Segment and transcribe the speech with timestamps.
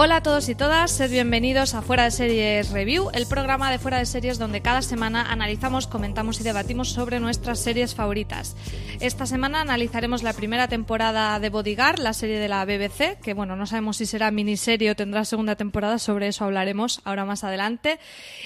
[0.00, 3.80] Hola a todos y todas, sed bienvenidos a Fuera de Series Review, el programa de
[3.80, 8.54] Fuera de Series donde cada semana analizamos, comentamos y debatimos sobre nuestras series favoritas.
[9.00, 13.56] Esta semana analizaremos la primera temporada de Bodyguard, la serie de la BBC, que bueno,
[13.56, 17.98] no sabemos si será miniserie o tendrá segunda temporada, sobre eso hablaremos ahora más adelante.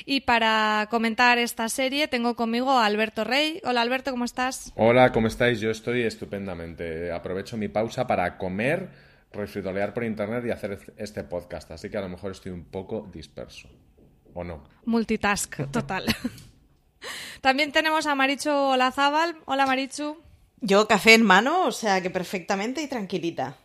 [0.07, 3.61] Y para comentar esta serie tengo conmigo a Alberto Rey.
[3.65, 4.73] Hola Alberto, ¿cómo estás?
[4.75, 5.61] Hola, ¿cómo estáis?
[5.61, 7.13] Yo estoy estupendamente.
[7.13, 12.03] Aprovecho mi pausa para comer refritolear por internet y hacer este podcast, así que a
[12.03, 13.69] lo mejor estoy un poco disperso.
[14.35, 14.65] ¿O no?
[14.85, 16.07] Multitask, total.
[17.41, 19.37] También tenemos a Marichu Olazábal.
[19.47, 20.17] Hola Marichu.
[20.61, 23.57] Yo café en mano, o sea que perfectamente y tranquilita.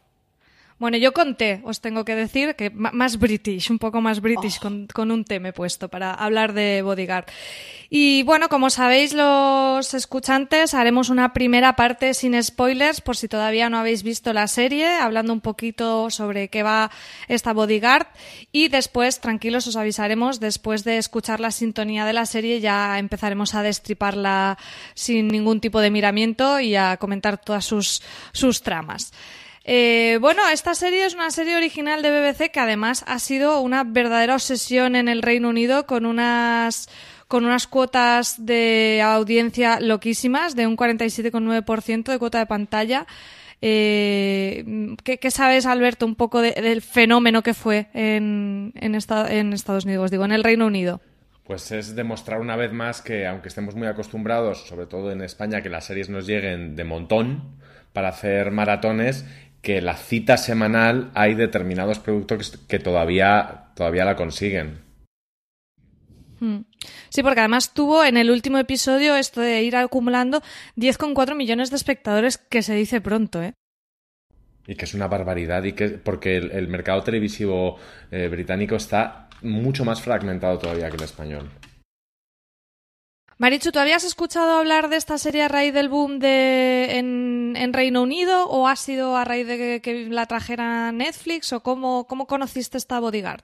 [0.79, 4.85] Bueno, yo conté, os tengo que decir, que más british, un poco más british, con,
[4.85, 7.25] con, un té me he puesto para hablar de Bodyguard.
[7.89, 13.71] Y bueno, como sabéis los escuchantes, haremos una primera parte sin spoilers, por si todavía
[13.71, 16.91] no habéis visto la serie, hablando un poquito sobre qué va
[17.27, 18.05] esta Bodyguard.
[18.51, 23.55] Y después, tranquilos, os avisaremos, después de escuchar la sintonía de la serie, ya empezaremos
[23.55, 24.59] a destriparla
[24.93, 29.11] sin ningún tipo de miramiento y a comentar todas sus, sus tramas.
[29.69, 33.83] Eh, bueno, esta serie es una serie original de BBC que además ha sido una
[33.83, 36.87] verdadera obsesión en el Reino Unido con unas
[37.27, 43.05] con unas cuotas de audiencia loquísimas de un 47,9% de cuota de pantalla.
[43.61, 50.09] Eh, ¿qué, sabes, Alberto, un poco del fenómeno que fue en, en, en Estados Unidos,
[50.09, 51.01] digo, en el Reino Unido?
[51.43, 55.61] Pues es demostrar una vez más que, aunque estemos muy acostumbrados, sobre todo en España,
[55.61, 57.57] que las series nos lleguen de montón
[57.91, 59.25] para hacer maratones,
[59.61, 64.79] que la cita semanal hay determinados productos que todavía, todavía la consiguen.
[66.39, 66.61] Hmm.
[67.09, 70.41] Sí, porque además tuvo en el último episodio esto de ir acumulando
[70.75, 73.53] 10,4 millones de espectadores, que se dice pronto, ¿eh?
[74.67, 77.77] Y que es una barbaridad, y que porque el, mercado televisivo
[78.11, 81.49] eh, británico está mucho más fragmentado todavía que el español.
[83.39, 88.01] Marichu, ¿tú habías escuchado hablar de esta serie a raíz del boom de en, Reino
[88.01, 92.79] Unido o ha sido a raíz de que, la trajera Netflix o cómo, cómo conociste
[92.79, 93.43] esta Bodyguard?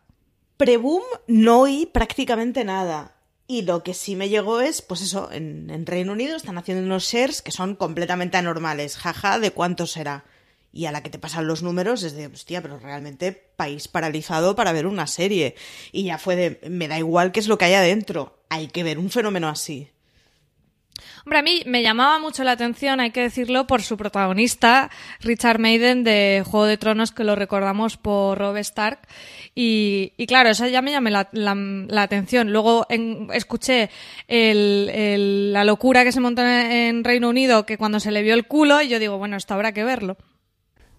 [0.57, 3.15] Pre-boom no oí prácticamente nada.
[3.45, 6.83] Y lo que sí me llegó es, pues eso, en, en, Reino Unido están haciendo
[6.83, 8.97] unos shares que son completamente anormales.
[8.97, 10.23] Jaja, ¿de cuánto será?
[10.71, 14.55] Y a la que te pasan los números es de, hostia, pero realmente país paralizado
[14.55, 15.55] para ver una serie.
[15.91, 18.83] Y ya fue de, me da igual qué es lo que hay adentro hay que
[18.83, 19.89] ver un fenómeno así.
[21.25, 24.91] Hombre, a mí me llamaba mucho la atención, hay que decirlo, por su protagonista,
[25.21, 28.99] Richard Maiden, de Juego de Tronos, que lo recordamos por Rob Stark.
[29.55, 32.51] Y, claro, eso ya me llamó la, atención.
[32.51, 32.85] Luego
[33.33, 33.89] escuché
[34.27, 38.81] la locura que se montó en Reino Unido, que cuando se le vio el culo,
[38.81, 40.17] y yo digo, bueno, esto habrá que verlo.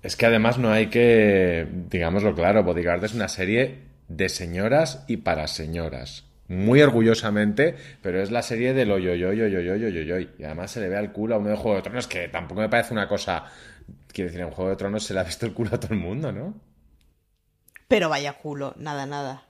[0.03, 5.19] Es que además no hay que, digámoslo claro, Bodyguard es una serie de señoras y
[5.19, 9.89] para señoras muy orgullosamente, pero es la serie del oyo, yo, yo, yo, yo, yo,
[9.89, 12.29] yo, Y además se le ve al culo a uno de Juego de Tronos, que
[12.29, 13.45] tampoco me parece una cosa.
[14.13, 16.01] Quiero decir, en Juego de Tronos se le ha visto el culo a todo el
[16.01, 16.55] mundo, ¿no?
[17.89, 19.45] Pero vaya culo, nada, nada.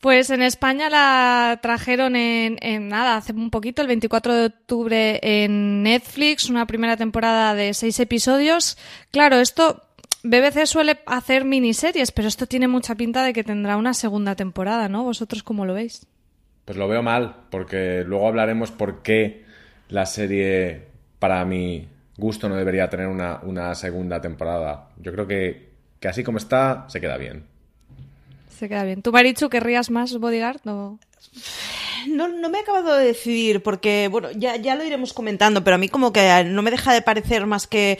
[0.00, 5.20] Pues en España la trajeron en, en, nada, hace un poquito, el 24 de octubre
[5.22, 8.76] en Netflix, una primera temporada de seis episodios.
[9.10, 9.85] Claro, esto
[10.30, 14.88] BBC suele hacer miniseries, pero esto tiene mucha pinta de que tendrá una segunda temporada,
[14.88, 15.04] ¿no?
[15.04, 16.06] ¿Vosotros cómo lo veis?
[16.64, 19.44] Pues lo veo mal, porque luego hablaremos por qué
[19.88, 20.88] la serie,
[21.18, 24.88] para mi gusto, no debería tener una, segunda temporada.
[24.98, 25.68] Yo creo que,
[26.00, 27.44] que, así como está, se queda bien.
[28.50, 29.02] Se queda bien.
[29.02, 30.60] ¿Tú, Marichu, querrías más Bodyguard?
[30.64, 30.98] No,
[32.08, 35.78] no, me he acabado de decidir, porque, bueno, ya, ya lo iremos comentando, pero a
[35.78, 37.98] mí como que no me deja de parecer más que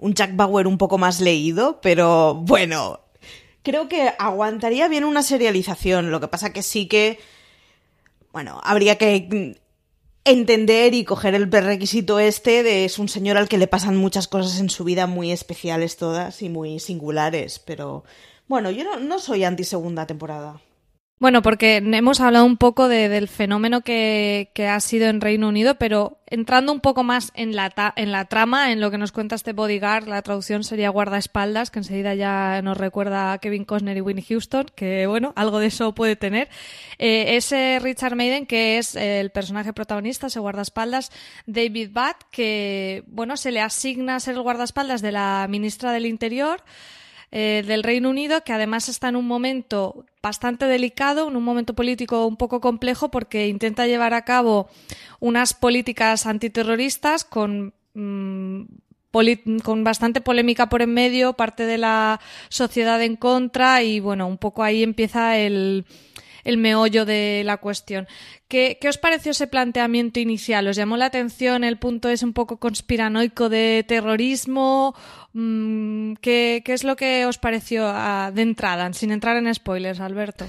[0.00, 3.00] un Jack Bauer un poco más leído, pero bueno,
[3.62, 6.10] creo que aguantaría bien una serialización.
[6.10, 7.18] Lo que pasa que sí que
[8.32, 9.56] bueno, habría que
[10.24, 14.28] entender y coger el requisito este de es un señor al que le pasan muchas
[14.28, 18.04] cosas en su vida muy especiales todas y muy singulares, pero
[18.46, 20.60] bueno, yo no, no soy anti segunda temporada.
[21.20, 26.18] Bueno, porque hemos hablado un poco del fenómeno que, ha sido en Reino Unido, pero
[26.26, 29.52] entrando un poco más en la, en la trama, en lo que nos cuenta este
[29.52, 34.24] bodyguard, la traducción sería guardaespaldas, que enseguida ya nos recuerda a Kevin Costner y Winnie
[34.26, 36.48] Houston, que bueno, algo de eso puede tener.
[36.98, 41.12] Eh, ese Richard Maiden, que es el personaje protagonista, ese guardaespaldas,
[41.44, 46.62] David Batt, que bueno, se le asigna ser el guardaespaldas de la ministra del Interior.
[47.32, 51.74] Eh, del Reino Unido, que además está en un momento bastante delicado, en un momento
[51.74, 54.68] político un poco complejo, porque intenta llevar a cabo
[55.20, 58.62] unas políticas antiterroristas con mm,
[59.62, 64.38] con bastante polémica por en medio, parte de la sociedad en contra y bueno, un
[64.38, 65.84] poco ahí empieza el,
[66.44, 68.06] el meollo de la cuestión.
[68.48, 70.68] ¿Qué, ¿Qué, os pareció ese planteamiento inicial?
[70.68, 74.94] ¿Os llamó la atención el punto es un poco conspiranoico de terrorismo?
[75.32, 80.00] Mm, ¿Qué, qué es lo que os pareció ah, de entrada, sin entrar en spoilers,
[80.00, 80.46] Alberto?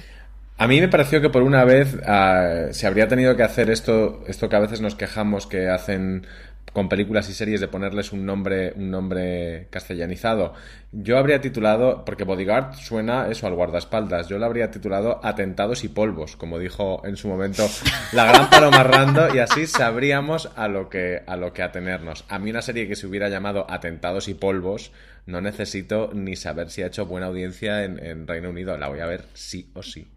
[0.57, 4.23] A mí me pareció que por una vez ah, se habría tenido que hacer esto,
[4.27, 6.27] esto que a veces nos quejamos que hacen
[6.73, 10.53] con películas y series de ponerles un nombre, un nombre castellanizado.
[10.91, 15.89] Yo habría titulado, porque Bodyguard suena eso al guardaespaldas, yo lo habría titulado Atentados y
[15.89, 17.67] polvos, como dijo en su momento
[18.13, 22.25] la gran Paloma Rando, y así sabríamos a lo que, a lo que atenernos.
[22.29, 24.91] A mí una serie que se hubiera llamado Atentados y polvos,
[25.25, 28.99] no necesito ni saber si ha hecho buena audiencia en, en Reino Unido, la voy
[28.99, 30.07] a ver sí o sí.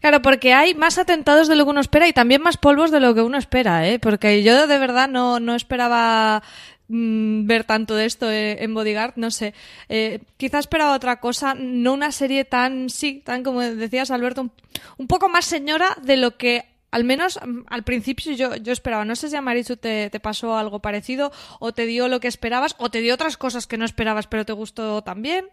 [0.00, 3.00] Claro, porque hay más atentados de lo que uno espera y también más polvos de
[3.00, 3.98] lo que uno espera, ¿eh?
[3.98, 6.42] Porque yo de verdad no, no esperaba
[6.88, 9.54] mm, ver tanto de esto eh, en Bodyguard, no sé.
[9.88, 14.50] Eh, quizá esperaba otra cosa, no una serie tan, sí, tan como decías Alberto,
[14.98, 19.04] un, poco más señora de lo que al menos mm, al principio yo, yo esperaba.
[19.04, 22.28] No sé si a Marichu te, te, pasó algo parecido o te dio lo que
[22.28, 25.46] esperabas o te dio otras cosas que no esperabas pero te gustó también.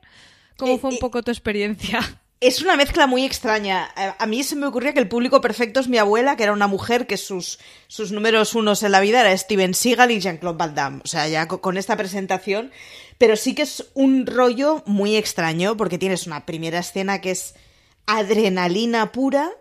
[0.59, 2.01] ¿Cómo fue un poco tu experiencia?
[2.41, 3.89] Es una mezcla muy extraña.
[3.97, 6.53] Eh, a mí se me ocurría que el público perfecto es mi abuela, que era
[6.53, 10.57] una mujer que sus, sus números unos en la vida era Steven Seagal y Jean-Claude
[10.57, 11.01] Van Damme.
[11.03, 12.71] O sea, ya con esta presentación.
[13.17, 17.55] Pero sí que es un rollo muy extraño, porque tienes una primera escena que es
[18.05, 19.51] adrenalina pura,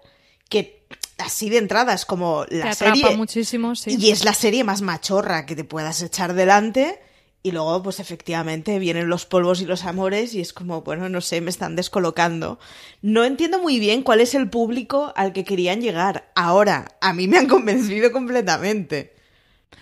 [0.48, 0.84] que
[1.19, 3.16] así de entrada es como la serie.
[3.16, 3.96] muchísimo, sí.
[3.98, 7.00] Y es la serie más machorra que te puedas echar delante.
[7.49, 11.23] Y luego, pues efectivamente, vienen los polvos y los amores y es como, bueno, no
[11.23, 12.59] sé, me están descolocando.
[13.00, 16.31] No entiendo muy bien cuál es el público al que querían llegar.
[16.35, 19.15] Ahora, a mí me han convencido completamente.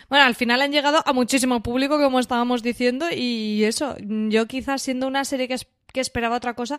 [0.08, 4.80] Bueno, al final han llegado a muchísimo público, como estábamos diciendo, y eso, yo quizás
[4.80, 6.78] siendo una serie que es que esperaba otra cosa,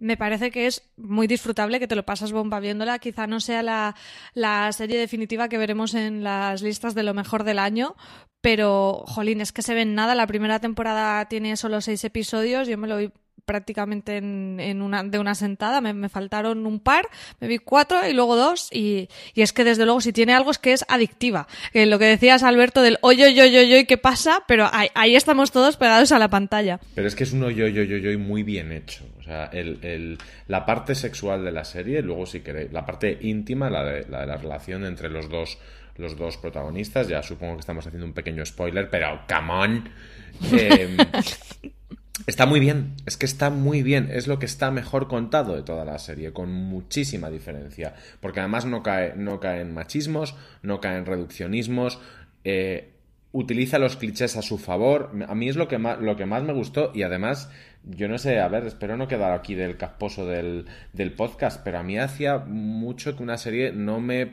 [0.00, 2.98] me parece que es muy disfrutable, que te lo pasas bomba viéndola.
[2.98, 3.94] Quizá no sea la,
[4.34, 7.94] la serie definitiva que veremos en las listas de lo mejor del año,
[8.40, 10.16] pero, jolín, es que se ven nada.
[10.16, 13.12] La primera temporada tiene solo seis episodios, yo me lo vi
[13.46, 17.08] prácticamente en, una, de una sentada, me, faltaron un par,
[17.40, 20.58] me vi cuatro y luego dos, y, es que desde luego si tiene algo es
[20.58, 21.46] que es adictiva.
[21.72, 24.42] Que lo que decías Alberto del oye, yo, yo, yo, ¿qué pasa?
[24.46, 26.80] Pero ahí, estamos todos pegados a la pantalla.
[26.94, 29.04] Pero es que es un oye, yo, yo, yo muy bien hecho.
[29.18, 33.70] O sea, el, la parte sexual de la serie, luego si queréis, la parte íntima,
[33.70, 35.58] la de la, de la relación entre los dos
[35.98, 37.08] los dos protagonistas.
[37.08, 39.88] Ya supongo que estamos haciendo un pequeño spoiler, pero come on.
[40.52, 40.94] Eh,
[42.24, 45.62] Está muy bien, es que está muy bien, es lo que está mejor contado de
[45.62, 50.80] toda la serie, con muchísima diferencia, porque además no cae, no cae en machismos, no
[50.80, 52.00] cae en reduccionismos,
[52.42, 52.94] eh,
[53.32, 56.42] utiliza los clichés a su favor, a mí es lo que, más, lo que más
[56.42, 57.50] me gustó y además,
[57.84, 61.78] yo no sé, a ver, espero no quedar aquí del casposo del, del podcast, pero
[61.78, 64.32] a mí hacía mucho que una serie no me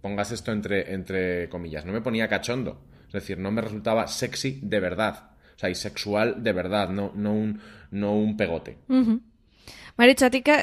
[0.00, 4.58] pongas esto entre, entre comillas, no me ponía cachondo, es decir, no me resultaba sexy
[4.62, 7.60] de verdad o sea, y sexual de verdad, no, no, un,
[7.90, 8.78] no un pegote.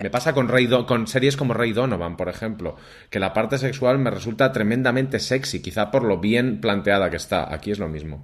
[0.04, 0.48] Me pasa con,
[0.86, 2.76] con series como Ray Donovan, por ejemplo,
[3.10, 7.52] que la parte sexual me resulta tremendamente sexy, quizá por lo bien planteada que está.
[7.52, 8.24] Aquí es lo mismo.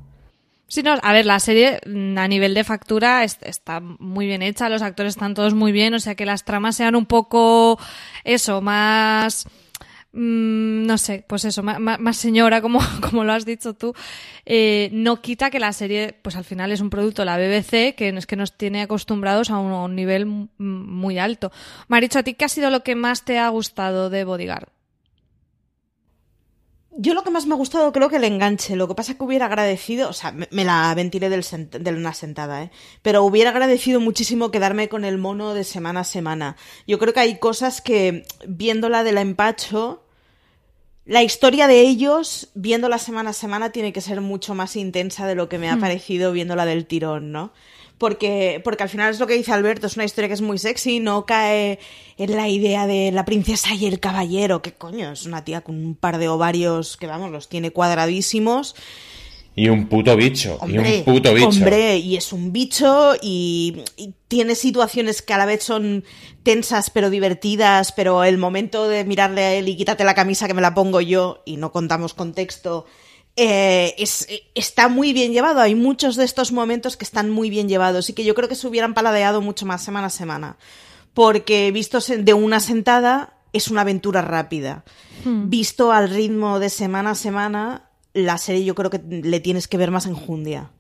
[0.68, 4.70] Sí, no, a ver, la serie mm, a nivel de factura está muy bien hecha,
[4.70, 7.80] los actores están todos muy bien, o sea que las tramas sean un poco
[8.24, 9.48] eso, más
[10.14, 13.94] mm, no sé, pues eso, más, señora, como, como lo has dicho tú,
[14.46, 18.10] eh, no quita que la serie, pues al final es un producto, la BBC, que
[18.10, 20.26] es que nos tiene acostumbrados a un, nivel
[20.58, 21.52] muy alto.
[21.88, 24.70] Maricho, ¿a ti qué ha sido lo que más te ha gustado de Bodyguard?
[27.02, 28.76] Yo lo que más me ha gustado creo que el enganche.
[28.76, 32.14] Lo que pasa es que hubiera agradecido, o sea, me, la ventilé del de una
[32.14, 32.72] sentada, ¿eh?
[33.02, 36.58] Pero hubiera agradecido muchísimo quedarme con el mono de semana a semana.
[36.88, 40.04] Yo creo que hay cosas que, viéndola de la empacho,
[41.06, 45.36] la historia de ellos, viéndola semana a semana, tiene que ser mucho más intensa de
[45.36, 45.80] lo que me ha hmm.
[45.80, 47.54] parecido viéndola del tirón, ¿no?
[48.00, 50.58] Porque, porque al final es lo que dice Alberto, es una historia que es muy
[50.58, 51.78] sexy, no cae
[52.18, 55.76] en la idea de la princesa y el caballero, que coño, es una tía con
[55.76, 58.76] un par de ovarios que vamos, los tiene cuadradísimos.
[59.56, 61.50] Y un puto bicho, y un puto bicho.
[61.50, 66.06] Hombre, y es un bicho y, y, tiene situaciones que a la vez son
[66.44, 70.54] tensas pero divertidas, pero el momento de mirarle a él y quítate la camisa que
[70.54, 72.86] me la pongo yo y no contamos contexto
[73.42, 75.62] eh, es, está muy bien llevado.
[75.62, 78.56] Hay muchos de estos momentos que están muy bien llevados y que yo creo que
[78.56, 80.58] se hubieran paladeado mucho más semana a semana.
[81.14, 84.84] Porque vistos de una sentada es una aventura rápida.
[85.24, 85.50] Hmm.
[85.50, 89.78] Visto al ritmo de semana a semana, la serie yo creo que le tienes que
[89.78, 90.72] ver más enjundia.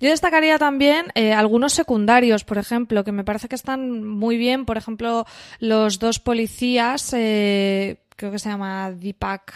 [0.00, 4.64] Yo destacaría también eh, algunos secundarios, por ejemplo, que me parece que están muy bien.
[4.64, 5.26] Por ejemplo,
[5.58, 9.52] los dos policías, eh, creo que se llama Deepak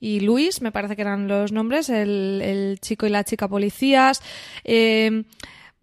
[0.00, 4.22] y Luis, me parece que eran los nombres, el, chico y la chica policías.
[4.62, 5.24] Eh,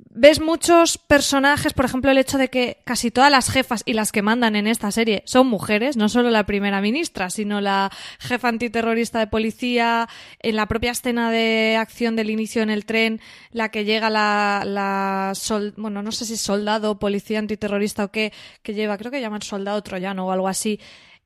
[0.09, 4.11] ves muchos personajes, por ejemplo, el hecho de que casi todas las jefas y las
[4.11, 8.49] que mandan en esta serie son mujeres, no solo la primera ministra, sino la jefa
[8.49, 13.69] antiterrorista de policía, en la propia escena de acción del inicio en el tren, la
[13.69, 15.33] que llega la, la
[15.77, 19.81] bueno, no sé si soldado, policía antiterrorista o qué, que lleva, creo que llaman soldado
[19.81, 20.79] troyano o algo así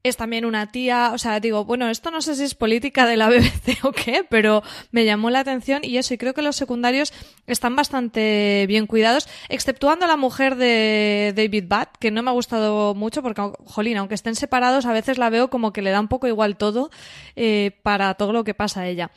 [0.07, 3.17] es también una tía, o sea, digo, bueno, esto no sé si es política de
[3.17, 6.55] la BBC o qué, pero me llamó la atención y eso, y creo que los
[6.55, 7.11] secundarios
[7.47, 12.33] están bastante bien cuidados, exceptuando a la mujer de David Butt, que no me ha
[12.33, 15.99] gustado mucho porque, jolín, aunque estén separados, a veces la veo como que le da
[15.99, 16.91] un poco igual todo
[17.35, 19.09] eh, para todo lo que pasa a ella.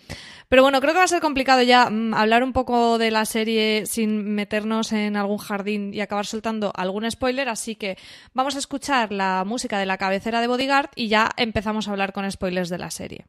[0.48, 3.26] Pero bueno, creo que va a ser complicado ya mm, hablar un poco de la
[3.26, 7.98] serie sin meternos en algún jardín y acabar soltando algún spoiler, así que
[8.32, 12.12] vamos a escuchar la música de la cabecera de Bodyguard y ya empezamos a hablar
[12.12, 13.26] con spoilers de la serie.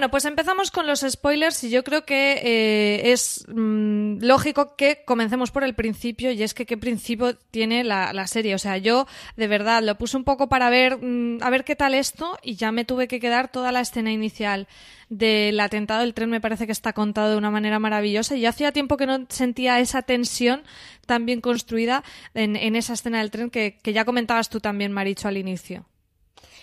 [0.00, 5.02] Bueno, pues empezamos con los spoilers y yo creo que eh, es mm, lógico que
[5.04, 8.54] comencemos por el principio y es que qué principio tiene la, serie.
[8.54, 11.76] O sea, yo de verdad lo puse un poco para ver mm, a ver qué
[11.76, 14.68] tal esto y ya me tuve que quedar toda la escena inicial
[15.10, 18.72] del atentado del tren me parece que está contado de una manera maravillosa y hacía
[18.72, 20.62] tiempo que no sentía esa tensión
[21.04, 25.28] tan bien construida en, esa escena del tren que, que ya comentabas tú también, Maricho,
[25.28, 25.84] al inicio.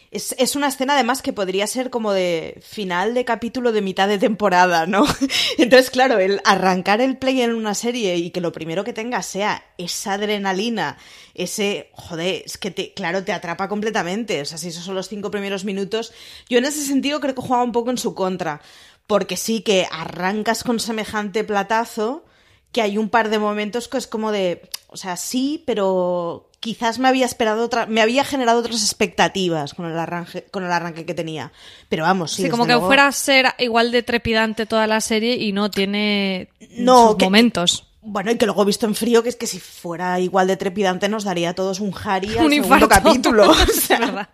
[0.09, 4.07] Es, es, una escena además que podría ser como de final de capítulo de mitad
[4.07, 5.05] de temporada, ¿no?
[5.57, 9.21] Entonces, claro, el arrancar el play en una serie y que lo primero que tenga
[9.21, 10.97] sea esa adrenalina,
[11.33, 14.41] ese, joder, es que te, claro, te atrapa completamente.
[14.41, 16.13] O sea, si esos son los cinco primeros minutos,
[16.49, 18.61] yo en ese sentido creo que juega un poco en su contra.
[19.07, 22.25] Porque sí que arrancas con semejante platazo
[22.71, 26.99] que hay un par de momentos que es como de, o sea, sí, pero quizás
[26.99, 31.05] me había esperado otra, me había generado otras expectativas con el arranque, con el arranque
[31.05, 31.51] que tenía.
[31.89, 32.43] Pero vamos, sí.
[32.43, 36.49] sí como que fuera a ser igual de trepidante toda la serie y no tiene
[36.71, 37.87] no, momentos.
[38.01, 41.09] Bueno, y que luego visto en frío, que es que si fuera igual de trepidante
[41.09, 43.53] nos daría a todos un Harry al segundo capítulo.
[43.89, 44.29] verdad.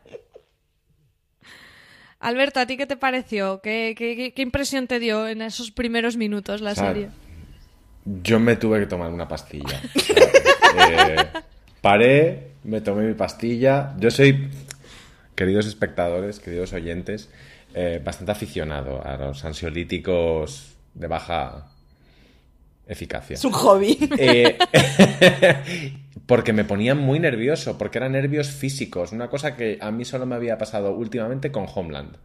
[2.20, 3.60] Alberto, ¿a ti qué te pareció?
[3.62, 7.10] ¿Qué, qué, impresión te dio en esos primeros minutos la serie?
[8.06, 9.82] Yo me tuve que tomar una pastilla.
[10.78, 11.28] eh,
[11.84, 13.94] Paré, me tomé mi pastilla.
[14.00, 14.50] Yo soy.
[15.36, 17.30] queridos espectadores, queridos oyentes,
[17.74, 21.68] eh, bastante aficionado a los ansiolíticos de baja
[22.88, 23.34] eficacia.
[23.34, 23.98] Es un hobby.
[24.18, 24.58] Eh,
[26.26, 30.26] porque me ponían muy nervioso, porque eran nervios físicos, una cosa que a mí solo
[30.26, 32.16] me había pasado últimamente con Homeland.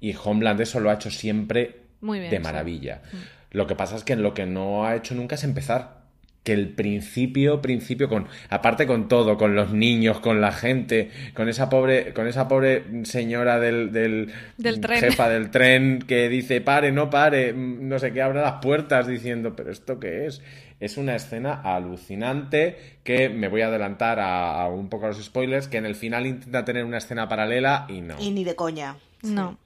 [0.00, 2.42] Y Homeland eso lo ha hecho siempre Muy bien, de sí.
[2.42, 3.02] maravilla.
[3.50, 6.03] Lo que pasa es que lo que no ha hecho nunca es empezar.
[6.44, 11.48] Que el principio, principio, con, aparte con todo, con los niños, con la gente, con
[11.48, 15.00] esa pobre, con esa pobre señora del, del, Del tren.
[15.00, 19.06] jefa del tren que dice pare, no pare, mm, no sé qué, abre las puertas
[19.06, 20.42] diciendo, pero esto qué es?
[20.80, 25.24] Es una escena alucinante que me voy a adelantar a, a un poco a los
[25.24, 28.16] spoilers, que en el final intenta tener una escena paralela y no.
[28.20, 28.96] Y ni de coña.
[29.22, 29.56] No.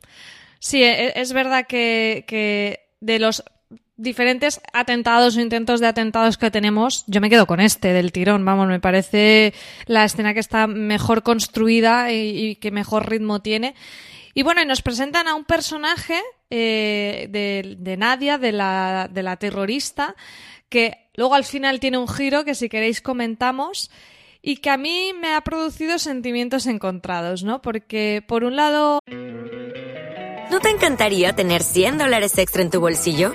[0.61, 3.42] Sí, e- es verdad que, que de los
[3.99, 8.45] diferentes atentados o intentos de atentados que tenemos, yo me quedo con este del tirón,
[8.45, 9.52] vamos, me parece
[9.87, 13.75] la escena que está mejor construida y, que mejor ritmo tiene.
[14.35, 19.23] Y bueno, y nos presentan a un personaje eh, de, de Nadia, de la, de
[19.23, 20.14] la terrorista,
[20.69, 23.90] que luego al final tiene un giro que si queréis comentamos
[24.40, 27.61] y que a mí me ha producido sentimientos encontrados, ¿no?
[27.61, 29.00] Porque por un lado
[30.50, 33.35] ¿No te encantaría tener 100 dólares extra en tu bolsillo?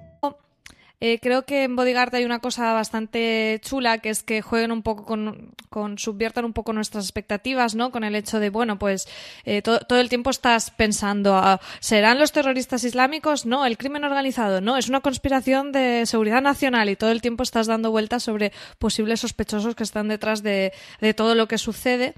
[1.03, 4.83] Eh, creo que en Bodyguard hay una cosa bastante chula, que es que jueguen un
[4.83, 7.89] poco con, con subviertan un poco nuestras expectativas, ¿no?
[7.91, 9.07] Con el hecho de, bueno, pues
[9.43, 13.47] eh, to- todo el tiempo estás pensando, ah, ¿serán los terroristas islámicos?
[13.47, 17.41] No, el crimen organizado, no, es una conspiración de seguridad nacional y todo el tiempo
[17.41, 22.13] estás dando vueltas sobre posibles sospechosos que están detrás de, de todo lo que sucede.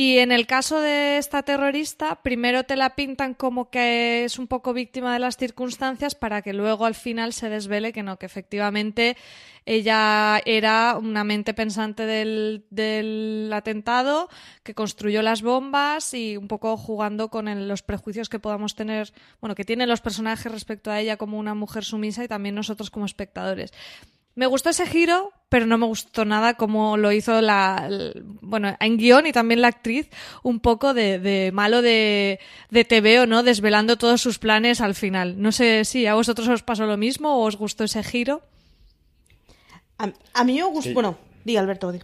[0.00, 4.46] Y en el caso de esta terrorista, primero te la pintan como que es un
[4.46, 8.26] poco víctima de las circunstancias para que luego al final se desvele que no, que
[8.26, 9.16] efectivamente
[9.66, 14.28] ella era una mente pensante del, del atentado,
[14.62, 19.12] que construyó las bombas y un poco jugando con el- los prejuicios que podamos tener,
[19.40, 22.90] bueno, que tienen los personajes respecto a ella como una mujer sumisa y también nosotros
[22.90, 23.72] como espectadores.
[24.38, 28.76] Me gustó ese giro, pero no me gustó nada como lo hizo la, el- bueno,
[28.78, 30.08] en guion y también la actriz,
[30.44, 32.38] un poco de, de malo de,
[32.70, 33.42] de TVO, ¿no?
[33.42, 35.42] Desvelando todos sus planes al final.
[35.42, 38.42] No sé si a vosotros os pasó lo mismo o os gustó ese giro.
[39.98, 40.88] A, a mí me gusta.
[40.90, 40.94] Sí.
[40.94, 41.98] Bueno, di Alberto, di.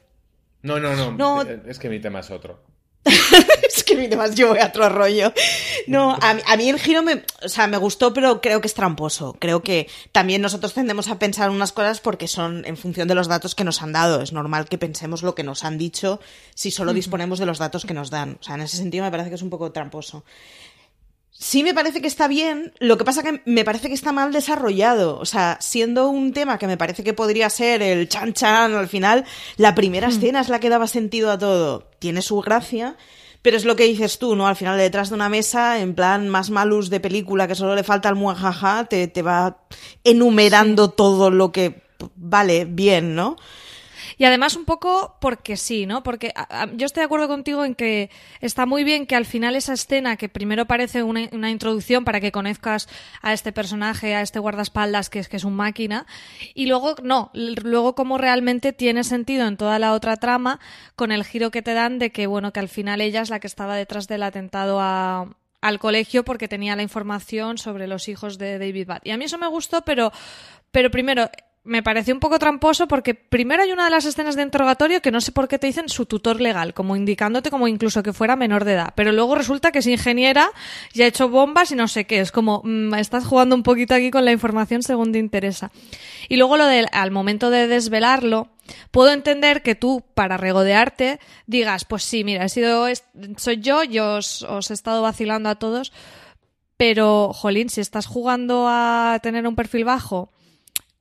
[0.62, 1.42] No, no, no, No.
[1.42, 2.64] Es que mi tema es otro.
[3.76, 5.32] es que además yo voy a otro rollo.
[5.86, 8.66] No, a, mí- a mí el giro me, o sea, me gustó, pero creo que
[8.68, 9.36] es tramposo.
[9.38, 13.28] Creo que también nosotros tendemos a pensar unas cosas porque son en función de los
[13.28, 14.20] datos que nos han dado.
[14.22, 16.20] Es normal que pensemos lo que nos han dicho
[16.54, 18.38] si solo disponemos de los datos que nos dan.
[18.40, 20.24] O sea, en ese sentido me parece que es un poco tramposo.
[21.36, 24.32] Sí me parece que está bien, lo que pasa que me parece que está mal
[24.32, 25.18] desarrollado.
[25.18, 28.88] O sea, siendo un tema que me parece que podría ser el chan chan al
[28.88, 29.24] final,
[29.56, 31.90] la primera escena es la que daba sentido a todo.
[31.98, 32.96] Tiene su gracia,
[33.44, 34.46] pero es lo que dices tú, ¿no?
[34.46, 37.84] Al final detrás de una mesa, en plan más malus de película que solo le
[37.84, 39.58] falta el muajaja, te, te va
[40.02, 41.82] enumerando todo lo que
[42.16, 43.36] vale bien, ¿no?
[44.16, 46.02] Y además un poco porque sí, ¿no?
[46.02, 46.32] Porque
[46.74, 50.16] yo estoy de acuerdo contigo en que está muy bien que al final esa escena
[50.16, 52.88] que primero parece una, introducción para que conozcas
[53.22, 56.06] a este personaje, a este guardaespaldas que es que es un máquina,
[56.54, 60.60] y luego no, luego como realmente tiene sentido en toda la otra trama
[60.96, 63.40] con el giro que te dan de que bueno, que al final ella es la
[63.40, 65.28] que estaba detrás del atentado a
[65.64, 69.00] al colegio porque tenía la información sobre los hijos de David Bad.
[69.02, 70.12] Y a mí eso me gustó, pero,
[70.70, 71.30] pero primero,
[71.64, 75.10] me pareció un poco tramposo porque primero hay una de las escenas de interrogatorio que
[75.10, 78.36] no sé por qué te dicen su tutor legal, como indicándote como incluso que fuera
[78.36, 78.92] menor de edad.
[78.94, 80.50] Pero luego resulta que es ingeniera
[80.92, 82.20] y ha hecho bombas y no sé qué.
[82.20, 85.70] Es como, mm, estás jugando un poquito aquí con la información según te interesa.
[86.28, 88.48] Y luego lo del, al momento de desvelarlo,
[88.90, 92.86] puedo entender que tú, para regodearte, digas, pues sí, mira, he sido,
[93.38, 95.92] soy yo, yo os, os he estado vacilando a todos,
[96.76, 100.30] pero, jolín, si estás jugando a tener un perfil bajo,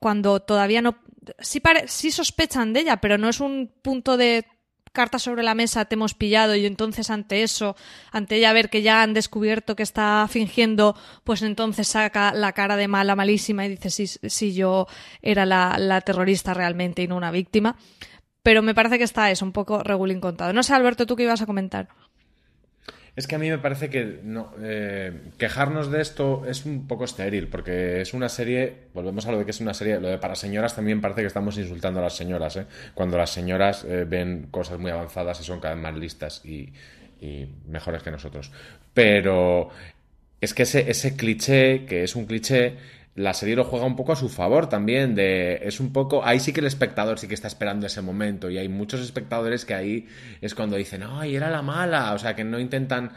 [0.04, 0.98] cuando todavía no...
[1.40, 4.46] Sí, sí sospechan de ella, pero no es un punto de
[4.92, 7.78] carta sobre la mesa, te hemos pillado y entonces ante eso,
[8.12, 12.76] ante ella ver que ya han descubierto que está fingiendo, pues entonces saca la cara
[12.76, 14.88] de mala, malísima y dice sí, sí yo
[15.22, 17.78] era la, la terrorista realmente y no una víctima.
[18.44, 20.52] Pero me parece que está eso, un poco regulín contado.
[20.52, 21.88] No sé, Alberto, tú qué ibas a comentar.
[23.16, 27.06] Es que a mí me parece que no, eh, quejarnos de esto es un poco
[27.06, 30.18] estéril, porque es una serie, volvemos a lo de que es una serie, lo de
[30.18, 32.66] para señoras también parece que estamos insultando a las señoras, ¿eh?
[32.96, 36.74] cuando las señoras eh, ven cosas muy avanzadas y son cada vez más listas y,
[37.22, 38.52] y mejores que nosotros.
[38.96, 39.70] Pero
[40.42, 42.78] es que ese, ese cliché, que es un cliché,
[43.16, 45.14] la serie lo juega un poco a su favor también.
[45.14, 46.26] De, es un poco.
[46.26, 48.50] Ahí sí que el espectador sí que está esperando ese momento.
[48.50, 50.08] Y hay muchos espectadores que ahí
[50.42, 52.14] es cuando dicen, ¡ay, era la mala!
[52.14, 53.12] O sea, que no intentan.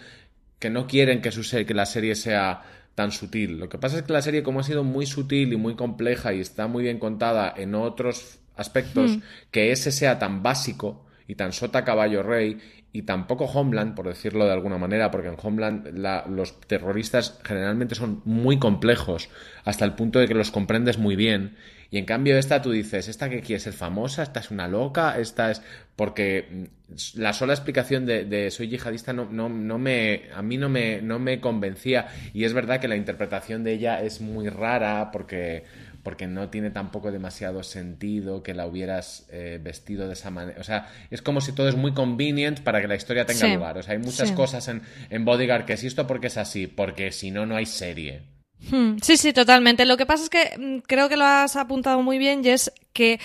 [0.58, 2.62] que no quieren que, su que la serie sea
[2.94, 3.58] tan sutil.
[3.58, 6.32] Lo que pasa es que la serie, como ha sido muy sutil y muy compleja
[6.32, 9.18] y está muy bien contada en otros aspectos,
[9.50, 12.58] que ese sea tan básico y tan sota caballo rey
[12.96, 18.22] y tampoco Homeland, por decirlo de alguna manera, porque en Homeland los terroristas generalmente son
[18.24, 19.28] muy complejos,
[19.64, 21.56] hasta el punto de que los comprendes muy bien.
[21.90, 24.22] Y en cambio esta tú dices, ¿esta que quiere ser famosa?
[24.22, 25.18] ¿Esta es una loca?
[25.18, 25.62] ¿Esta es...?
[25.94, 30.22] Porque mm, la sola explicación de, soy yihadista no, no, no, me...
[30.34, 32.08] a mí no me, no me convencía.
[32.32, 35.64] Y es verdad que la interpretación de ella es muy rara porque
[36.06, 40.60] porque no tiene tampoco demasiado sentido que la hubieras eh, vestido de esa manera.
[40.60, 43.76] O sea, es como si todo es muy convenient para que la historia tenga lugar.
[43.76, 47.10] O sea, hay muchas cosas en, en Bodyguard que es esto porque es así, porque
[47.10, 48.22] si no, no hay serie.
[48.70, 48.98] Hmm.
[49.02, 49.84] Sí, sí, totalmente.
[49.84, 52.72] Lo que pasa es que mm, creo que lo has apuntado muy bien y es
[52.92, 53.18] que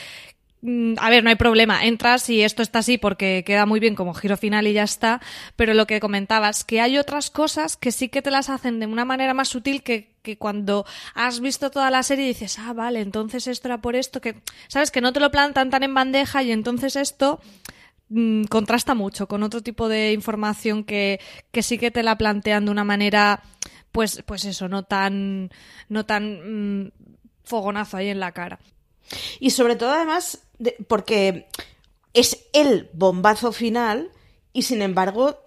[0.63, 4.13] a ver, no hay problema, entras y esto está así porque queda muy bien como
[4.13, 5.19] giro final y ya está,
[5.56, 8.86] pero lo que comentabas, que hay otras cosas que sí que te las hacen de
[8.86, 13.02] una manera más sutil que, que cuando has visto toda la serie dices, ah, vale,
[13.02, 14.36] entonces esto era por esto, que,
[14.67, 17.39] sabes, que no te lo plantan tan en bandeja y entonces esto
[18.10, 21.19] mm, contrasta mucho con otro tipo de información que,
[21.52, 23.41] que sí que te la plantean de una manera,
[23.91, 25.50] pues, pues eso, no tan,
[25.89, 26.91] no tan mm,
[27.45, 28.60] fogonazo ahí en la cara.
[29.39, 30.43] Y sobre todo, además,
[30.88, 31.47] porque
[32.13, 34.12] es el bombazo final
[34.54, 35.39] y sin embargo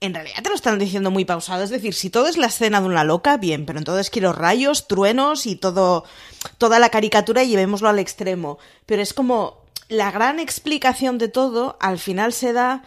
[0.00, 1.62] en realidad te lo están diciendo muy pausado.
[1.62, 4.88] Es decir, si todo es la escena de una loca, bien, pero entonces quiero rayos,
[4.88, 6.04] truenos y todo,
[6.56, 8.58] toda la caricatura y llevémoslo al extremo.
[8.86, 12.82] Pero es como la gran explicación de todo al final se da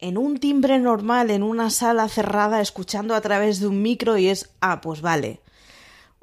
[0.00, 4.28] en un timbre normal, en una sala cerrada, escuchando a través de un micro y
[4.28, 5.40] es, ah, pues vale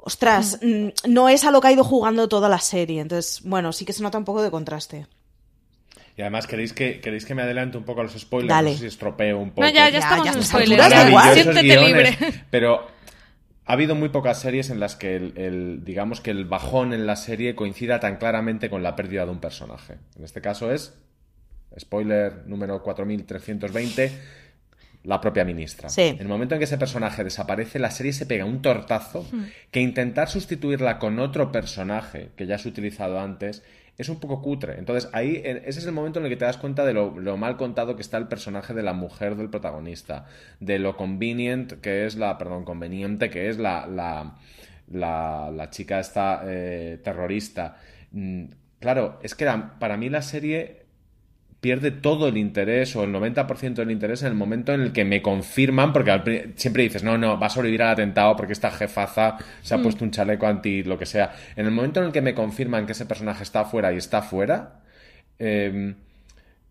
[0.06, 3.00] ostras, mm, no es a lo que ha ido jugando toda la serie.
[3.00, 5.08] Entonces, bueno, sí que se nota un poco de contraste.
[6.16, 8.62] Y además, ¿queréis que, ¿queréis que me adelante un poco a los spoilers?
[8.62, 9.62] No sé si estropeo un poco.
[9.62, 11.34] No, ya, ya estamos en spoilers.
[11.34, 12.16] Siéntete libre.
[12.50, 12.86] Pero
[13.66, 17.16] ha habido muy pocas series en las que el, digamos que el bajón en la
[17.16, 19.96] serie coincida tan claramente con la pérdida de un personaje.
[20.16, 20.94] En este caso es,
[21.78, 24.45] spoiler número 4320
[25.06, 25.88] la propia ministra.
[25.96, 29.24] En el momento en que ese personaje desaparece, la serie se pega un tortazo
[29.70, 33.62] que intentar sustituirla con otro personaje que ya has utilizado antes
[33.98, 34.78] es un poco cutre.
[34.78, 37.56] Entonces ahí ese es el momento en el que te das cuenta de lo, mal
[37.56, 40.26] contado que está el personaje de la mujer del protagonista,
[40.60, 44.34] de lo convenient que es la, perdón, conveniente que es la, la,
[44.90, 47.76] la, chica esta eh, terrorista.
[48.10, 48.46] Mm,
[48.80, 50.85] claro, es que para mí la serie
[51.60, 55.04] pierde todo el interés o el 90% del interés en el momento en el que
[55.04, 59.38] me confirman, porque siempre dices, no, no, va a sobrevivir al atentado porque esta jefaza
[59.62, 59.82] se ha mm.
[59.82, 61.34] puesto un chaleco anti lo que sea.
[61.56, 64.18] En el momento en el que me confirman que ese personaje está afuera y está
[64.18, 64.80] afuera,
[65.38, 65.96] em,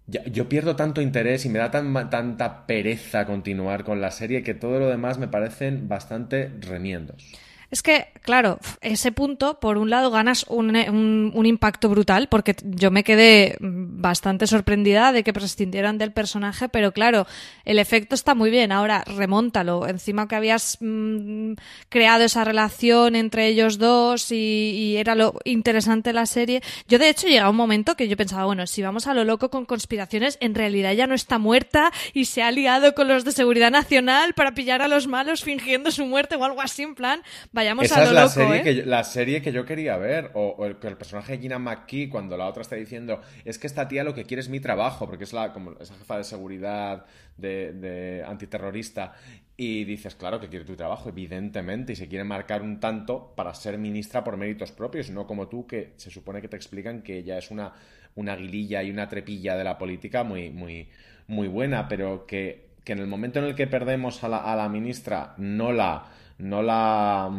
[0.08, 4.54] yo pierdo tanto interés y me da tan, tanta pereza continuar con la serie que
[4.54, 7.34] todo lo demás me parecen bastante remiendos.
[7.76, 12.90] Es que, claro, ese punto, por un lado, ganas un, un, impacto brutal, porque yo
[12.90, 17.28] me quedé bastante sorprendida de que prescindieran del personaje, pero claro,
[17.66, 18.72] el efecto está muy bien.
[18.72, 19.90] Ahora, remóntalo.
[19.90, 21.56] Encima que habías mm,
[21.90, 26.62] creado esa relación entre ellos dos y, era lo interesante de la serie.
[26.88, 29.50] Yo, de hecho, llega un momento que yo pensaba, bueno, si vamos a lo loco
[29.50, 33.34] con conspiraciones, en realidad ya no está muerta y se ha liado con los de
[33.34, 37.22] seguridad nacional para pillar a los malos fingiendo su muerte o algo así, en plan
[37.66, 38.64] Vayamos Esa es la, serie ¿eh?
[38.64, 40.30] que, la serie que yo quería ver.
[40.36, 43.88] O, el, el, personaje de Gina McKee, cuando la otra está diciendo, es que esta
[43.88, 47.06] tía lo que quiere es mi trabajo, porque es la como esa jefa de seguridad
[47.38, 49.14] de, antiterrorista.
[49.58, 53.54] Y dices, claro que quiere tu trabajo, evidentemente, y se quiere marcar un tanto para
[53.54, 57.18] ser ministra por méritos propios, no como tú, que se supone que te explican que
[57.18, 57.74] ella es una,
[58.16, 60.90] una aguililla y una trepilla de la política muy, muy,
[61.28, 64.56] muy buena, pero que, que en el momento en el que perdemos a la, a
[64.56, 66.06] la ministra no la
[66.38, 67.30] no la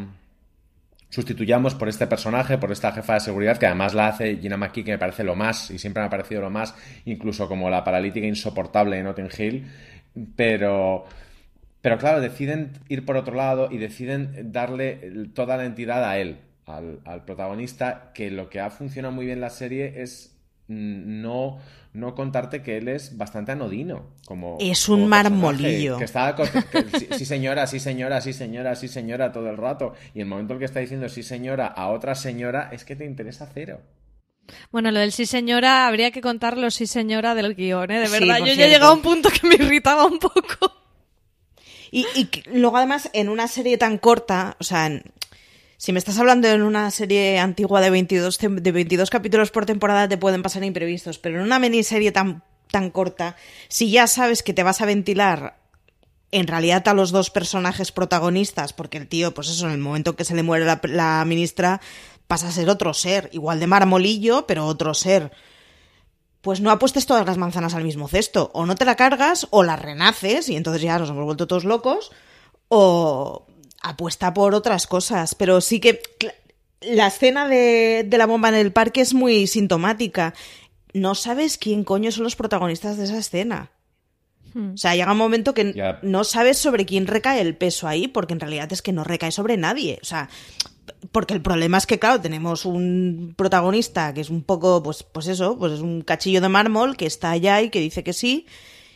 [1.09, 4.85] sustituyamos por este personaje, por esta jefa de seguridad, que además la hace Gina McKee,
[4.85, 7.85] que me parece lo más, y siempre me ha parecido lo más, incluso como la
[7.85, 9.67] paralítica insoportable de Notting Hill,
[10.37, 11.05] pero...
[11.83, 16.39] Pero claro, deciden ir por otro lado y deciden darle toda la entidad a él,
[16.65, 20.36] al, al protagonista, que lo que ha funcionado muy bien la serie es
[20.69, 21.59] no,
[21.93, 24.07] no contarte que él es bastante anodino.
[24.27, 25.99] Como, es un como marmolillo.
[25.99, 26.47] Que está, que,
[26.99, 29.95] sí, sí, señora, sí señora, sí señora, sí señora todo el rato.
[30.15, 33.05] Y el momento en que está diciendo sí señora a otra señora es que te
[33.05, 33.81] interesa cero.
[34.71, 38.01] Bueno, lo del sí señora, habría que contar lo sí señora del guion, ¿eh?
[38.01, 40.73] De verdad, yo ya he llegado a un punto que me irritaba un poco.
[41.91, 45.03] Y, y luego además en una serie tan corta, o sea, en,
[45.79, 50.09] si me estás hablando en una serie antigua de 22, de 22 capítulos por temporada
[50.09, 53.37] te pueden pasar imprevistos, pero en una miniserie tan, tan corta,
[53.69, 55.59] si ya sabes que te vas a ventilar
[56.33, 60.11] en realidad a los dos personajes protagonistas, porque el tío, pues eso, en el momento
[60.11, 61.81] en que se le muere la, la ministra,
[62.27, 65.33] pasa a ser otro ser, igual de marmolillo, pero otro ser.
[66.41, 68.51] Pues no apuestes todas las manzanas al mismo cesto.
[68.55, 71.65] O no te la cargas, o la renaces, y entonces ya nos hemos vuelto todos
[71.65, 72.13] locos,
[72.69, 73.47] o
[73.89, 75.35] apuesta por otras cosas.
[75.35, 76.01] Pero sí que
[76.81, 80.35] la escena de, de la bomba en el parque es muy sintomática.
[80.93, 83.71] No sabes quién coño son los protagonistas de esa escena.
[84.57, 88.33] O sea, llega un momento que no sabes sobre quién recae el peso ahí, porque
[88.33, 89.99] en realidad es que no recae sobre nadie.
[90.01, 90.31] O sea,
[91.13, 95.27] porque el problema es que, claro, tenemos un protagonista que es un poco, pues, pues
[95.27, 98.47] eso, pues es un cachillo de mármol que está allá y que dice que sí,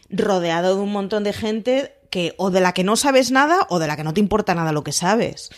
[0.08, 3.78] rodeado de un montón de gente que o de la que no sabes nada o
[3.78, 5.50] de la que no te importa nada lo que sabes.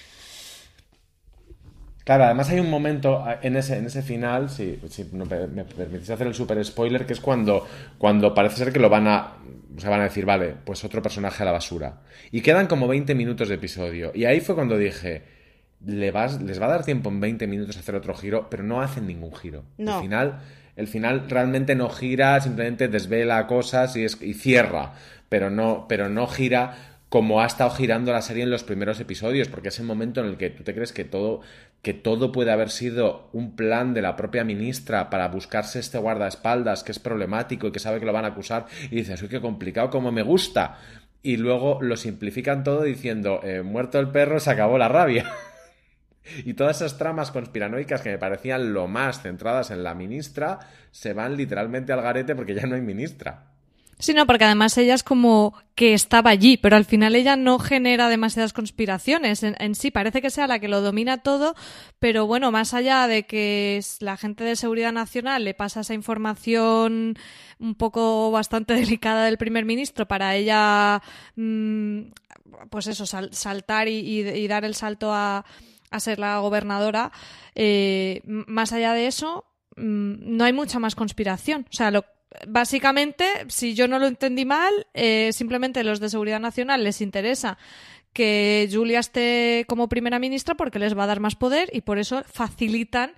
[2.05, 4.79] Claro, además hay un momento en ese, en ese final, si,
[5.13, 7.67] me me permitís hacer el super spoiler, que es cuando,
[7.99, 9.35] cuando parece ser que lo van a.
[9.77, 12.01] O sea, van a decir, vale, pues otro personaje a la basura.
[12.31, 14.11] Y quedan como 20 minutos de episodio.
[14.15, 15.23] Y ahí fue cuando dije,
[15.87, 18.65] le vas, les va a dar tiempo en 20 minutos a hacer otro giro, pero
[18.65, 19.65] no hacen ningún giro.
[19.79, 19.97] No.
[19.97, 20.41] El final,
[20.77, 24.93] el final realmente no gira, simplemente desvela cosas y, es, y cierra.
[25.33, 29.49] Pero no, pero no gira como ha estado girando la serie en los primeros episodios,
[29.49, 31.41] porque es el momento en el que tú te crees que todo,
[31.81, 36.85] que todo puede haber sido un plan de la propia ministra para buscarse este guardaespaldas
[36.85, 39.41] que es problemático y que sabe que lo van a acusar, y dices, uy, qué
[39.41, 40.79] complicado, como me gusta.
[41.23, 45.33] Y luego lo simplifican todo diciendo, eh, muerto el perro, se acabó la rabia.
[46.45, 50.61] Y todas esas tramas conspiranoicas que me parecían lo más centradas en la ministra
[50.93, 53.52] se van literalmente al garete porque ya no hay ministra.
[54.03, 57.61] Sí, no, porque además ella es como que estaba allí, pero al final ella no
[57.61, 59.45] genera demasiadas conspiraciones.
[59.45, 61.55] En, en, sí, parece que sea la que lo domina todo,
[62.01, 67.15] pero bueno, más allá de que la gente de Seguridad Nacional le pasa esa información
[67.61, 71.01] un poco bastante delicada del primer ministro para ella,
[71.37, 72.01] mmm,
[72.71, 75.45] pues eso, sal, saltar y, y, y, dar el salto a,
[75.93, 77.13] a ser la gobernadora,
[77.55, 79.45] eh, más allá de eso,
[79.77, 81.67] mmm, no hay mucha más conspiración.
[81.71, 82.05] O sea, lo
[82.47, 87.59] básicamente, si yo no lo entendí mal, eh, simplemente los de Seguridad Nacional les interesa
[88.13, 91.99] que Julia esté como primera ministra porque les va a dar más poder y por
[91.99, 93.13] eso facilitan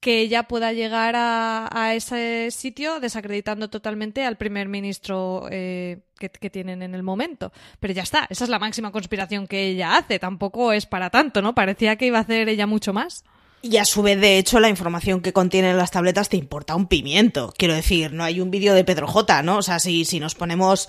[0.00, 6.50] que ella pueda llegar a, ese sitio desacreditando totalmente al primer ministro eh, que, que,
[6.50, 7.52] tienen en el momento.
[7.78, 10.18] Pero ya está, esa es la máxima conspiración que ella hace.
[10.18, 11.54] Tampoco es para tanto, ¿no?
[11.54, 13.24] Parecía que iba a hacer ella mucho más.
[13.64, 16.88] Y a su vez, de hecho, la información que contienen las tabletas te importa un
[16.88, 17.54] pimiento.
[17.56, 19.58] Quiero decir, no hay un vídeo de Pedro J, ¿no?
[19.58, 20.88] O sea, si, si nos ponemos,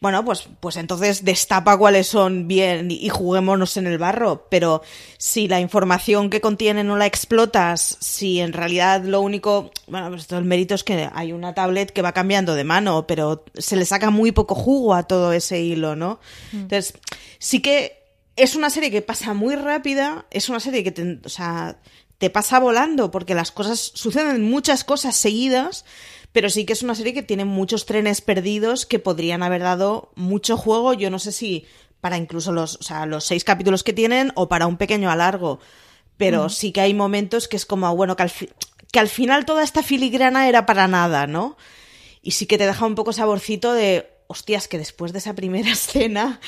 [0.00, 4.46] bueno, pues, pues entonces destapa cuáles son bien y juguémonos en el barro.
[4.50, 4.82] Pero
[5.18, 10.28] si la información que contiene no la explotas, si en realidad lo único, bueno, pues
[10.28, 13.74] todo el mérito es que hay una tablet que va cambiando de mano, pero se
[13.74, 16.20] le saca muy poco jugo a todo ese hilo, ¿no?
[16.52, 16.56] Mm.
[16.58, 16.94] Entonces,
[17.40, 18.00] sí que
[18.36, 21.78] es una serie que pasa muy rápida, es una serie que te, o sea,
[22.22, 25.84] te pasa volando porque las cosas suceden muchas cosas seguidas,
[26.30, 30.12] pero sí que es una serie que tiene muchos trenes perdidos que podrían haber dado
[30.14, 30.94] mucho juego.
[30.94, 31.66] Yo no sé si
[32.00, 35.58] para incluso los, o sea, los seis capítulos que tienen o para un pequeño alargo,
[36.16, 36.50] pero mm.
[36.50, 38.32] sí que hay momentos que es como, bueno, que al,
[38.92, 41.56] que al final toda esta filigrana era para nada, ¿no?
[42.22, 45.72] Y sí que te deja un poco saborcito de, hostias, que después de esa primera
[45.72, 46.38] escena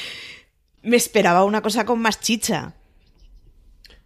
[0.82, 2.74] me esperaba una cosa con más chicha.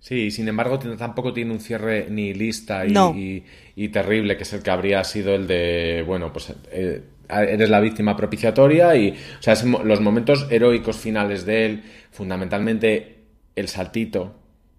[0.01, 3.15] Sí, sin embargo, tampoco tiene un cierre ni lista y, no.
[3.17, 7.69] y, y, terrible, que es el que habría sido el de, bueno, pues eh, eres
[7.69, 11.83] la víctima propiciatoria y, o sea, es, los momentos heroicos finales de él,
[12.13, 13.17] fundamentalmente
[13.57, 14.35] el saltito,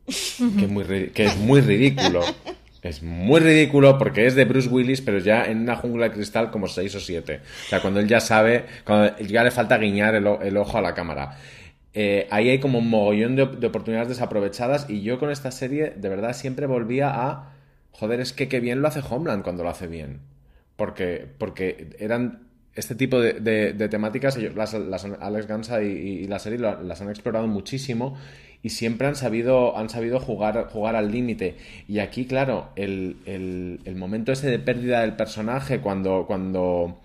[0.06, 2.22] que es muy, que es muy ridículo.
[2.82, 6.50] Es muy ridículo porque es de Bruce Willis, pero ya en una jungla de cristal
[6.50, 7.42] como 6 o 7.
[7.66, 10.82] O sea, cuando él ya sabe, cuando ya le falta guiñar el, el ojo a
[10.82, 11.38] la cámara.
[11.94, 15.92] Eh, ahí hay como un mogollón de, de, oportunidades desaprovechadas y yo con esta serie
[15.96, 17.56] de verdad siempre volvía a
[17.92, 20.20] joder es que qué bien lo hace Homeland cuando lo hace bien
[20.76, 22.50] porque porque eran
[22.80, 28.18] este tipo de, temáticas, las, Alex Gansa y, la serie las han explorado muchísimo
[28.62, 31.56] y siempre han sabido, han sabido jugar, jugar al límite.
[31.88, 37.00] Y aquí, claro, el, el, momento ese de pérdida del personaje, cuando, cuando,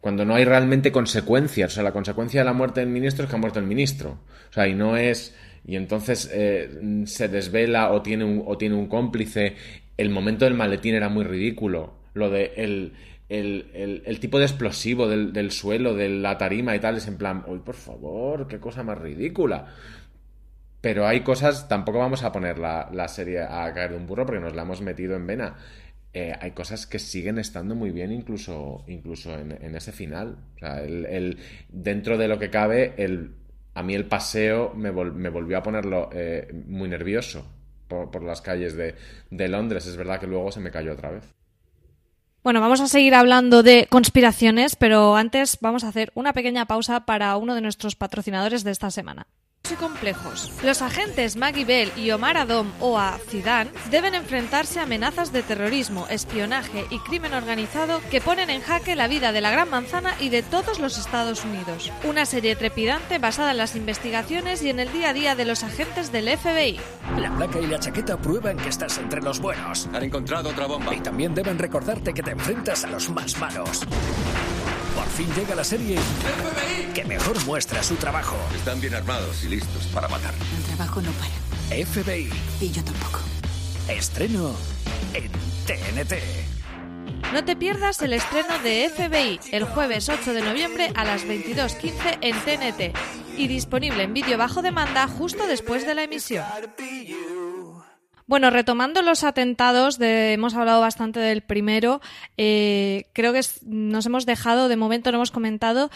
[0.00, 1.72] cuando no hay realmente consecuencias.
[1.72, 4.18] O sea, la consecuencia de la muerte del ministro es que ha muerto el ministro.
[4.50, 5.36] O sea, y no es.
[5.64, 9.56] Y entonces eh, se desvela o tiene, un, o tiene un cómplice.
[9.96, 11.94] El momento del maletín era muy ridículo.
[12.14, 12.94] Lo de el,
[13.28, 17.16] el, el, tipo de explosivo del, del, suelo, de la tarima y tal, es en
[17.16, 19.66] plan, uy, por favor, qué cosa más ridícula.
[20.80, 24.24] Pero hay cosas, tampoco vamos a poner la, la serie a caer de un burro
[24.24, 25.56] porque nos la hemos metido en vena.
[26.12, 30.38] Eh, hay cosas que siguen estando muy bien incluso, incluso en, ese final.
[30.56, 33.32] O sea, el, dentro de lo que cabe, el,
[33.74, 37.46] a mí el paseo me, volvió a ponerlo eh, muy nervioso
[37.86, 39.86] por, las calles de Londres.
[39.86, 41.24] Es verdad que luego se me cayó otra vez.
[42.42, 47.04] Bueno, vamos a seguir hablando de conspiraciones, pero antes vamos a hacer una pequeña pausa
[47.04, 49.26] para uno de nuestros patrocinadores de esta semana
[49.70, 50.50] y complejos.
[50.64, 55.42] Los agentes Maggie Bell y Omar Adom o a Zidane deben enfrentarse a amenazas de
[55.42, 60.14] terrorismo, espionaje y crimen organizado que ponen en jaque la vida de la Gran Manzana
[60.18, 61.92] y de todos los Estados Unidos.
[62.04, 65.62] Una serie trepidante basada en las investigaciones y en el día a día de los
[65.62, 66.80] agentes del FBI.
[67.18, 69.88] La placa y la chaqueta prueban que estás entre los buenos.
[69.92, 70.94] Han encontrado otra bomba.
[70.94, 73.86] Y también deben recordarte que te enfrentas a los más malos.
[74.94, 75.98] Por fin llega la serie
[76.94, 78.36] que mejor muestra su trabajo.
[78.54, 80.34] Están bien armados y listos para matar.
[80.56, 81.40] El trabajo no para.
[81.86, 82.30] FBI.
[82.60, 83.20] Y yo tampoco.
[83.88, 84.54] Estreno
[85.14, 85.30] en
[85.66, 86.14] TNT.
[87.32, 92.18] No te pierdas el estreno de FBI el jueves 8 de noviembre a las 22.15
[92.22, 92.96] en TNT
[93.36, 96.44] y disponible en vídeo bajo demanda justo después de la emisión.
[98.30, 102.00] Bueno, retomando los atentados, hemos hablado bastante del primero.
[102.36, 105.90] Eh, creo que nos hemos dejado, de momento no hemos comentado,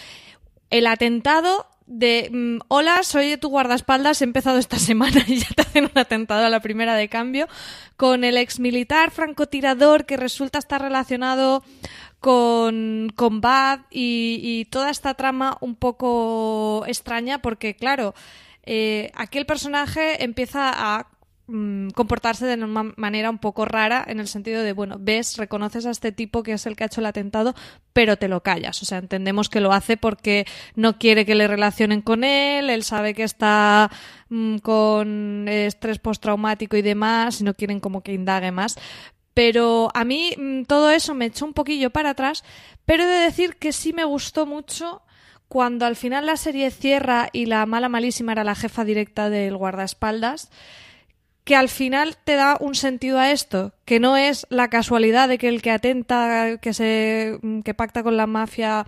[0.69, 5.63] el atentado de mm, hola, soy tu guardaespaldas, he empezado esta semana y ya te
[5.63, 7.47] hacen un atentado a la primera de cambio,
[7.97, 11.63] con el ex militar francotirador que resulta estar relacionado
[12.19, 18.13] con, con Bad y, toda esta trama un poco extraña porque, claro,
[18.65, 21.14] eh, aquel personaje empieza a
[21.47, 25.91] comportarse de una manera un poco rara en el sentido de, bueno, ves, reconoces a
[25.91, 27.55] este tipo que es el que ha hecho el atentado,
[27.93, 28.81] pero te lo callas.
[28.83, 32.83] O sea, entendemos que lo hace porque no quiere que le relacionen con él, él
[32.83, 33.91] sabe que está
[34.31, 38.77] mm, con estrés postraumático y demás, y no quieren como que indague más.
[39.35, 42.43] Pero a mí mm, todo eso me echó un poquillo para atrás,
[42.87, 45.03] pero he de decir que sí me gustó mucho
[45.49, 49.57] cuando al final la serie cierra y la mala malísima era la jefa directa del
[49.59, 50.51] guardaespaldas
[51.45, 55.37] que al final te da un sentido a esto, que no es la casualidad de
[55.37, 58.87] que el que atenta, que se que pacta con la mafia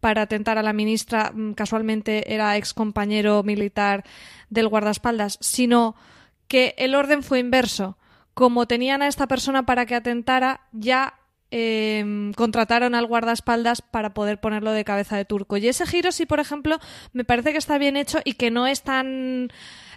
[0.00, 4.04] para atentar a la ministra mm, casualmente era ex compañero militar
[4.48, 5.96] del guardaespaldas, sino
[6.46, 7.98] que el orden fue inverso.
[8.32, 11.14] Como tenían a esta persona para que atentara, ya
[11.50, 15.56] em, contrataron al guardaespaldas para poder ponerlo de cabeza de turco.
[15.56, 16.78] Y ese giro sí, por ejemplo,
[17.12, 19.50] me parece que está bien hecho y que no es tan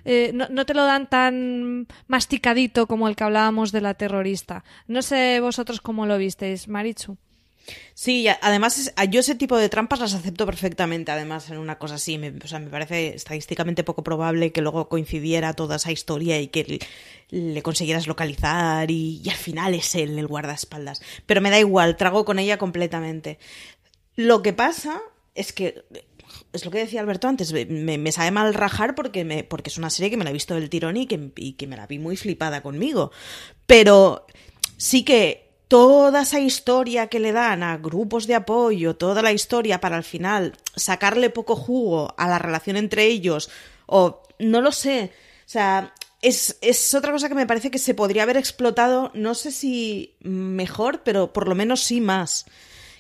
[0.05, 4.63] eh, no, te lo dan tan masticadito como el que hablábamos de la terrorista.
[4.87, 7.17] No sé vosotros cómo lo visteis, Marichu.
[7.93, 12.17] Sí, además yo ese tipo de trampas las acepto perfectamente, además en una cosa así,
[12.17, 16.47] me, o sea, me parece estadísticamente poco probable que luego coincidiera toda esa historia y
[16.47, 16.79] que
[17.29, 21.01] le, consiguieras localizar y, y, al final es él el guardaespaldas.
[21.27, 23.37] Pero me da igual, trago con ella completamente.
[24.15, 24.99] Lo que pasa
[25.35, 25.83] es que
[26.54, 29.89] es lo que decía Alberto antes, me, sabe mal rajar porque, me, porque es una
[29.89, 32.00] serie que me la he visto del tirón y que, y que me la vi
[32.00, 33.12] muy flipada conmigo.
[33.65, 34.26] Pero
[34.78, 39.80] sí que toda esa historia que le dan a grupos de apoyo, toda la historia
[39.80, 43.50] para al final sacarle poco jugo a la relación entre ellos,
[43.86, 45.12] o no lo sé,
[45.46, 49.34] o sea, es, es, otra cosa que me parece que se podría haber explotado, no
[49.34, 52.46] sé si mejor, pero por lo menos sí más.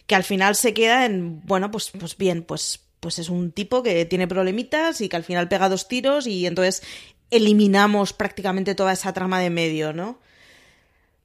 [0.07, 3.83] Que al final se queda en, bueno, pues, pues bien, pues pues es un tipo
[3.83, 6.83] que tiene problemitas y que al final pega dos tiros y entonces
[7.31, 10.19] eliminamos prácticamente toda esa trama de medio, ¿no?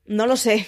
[0.07, 0.67] No lo sé.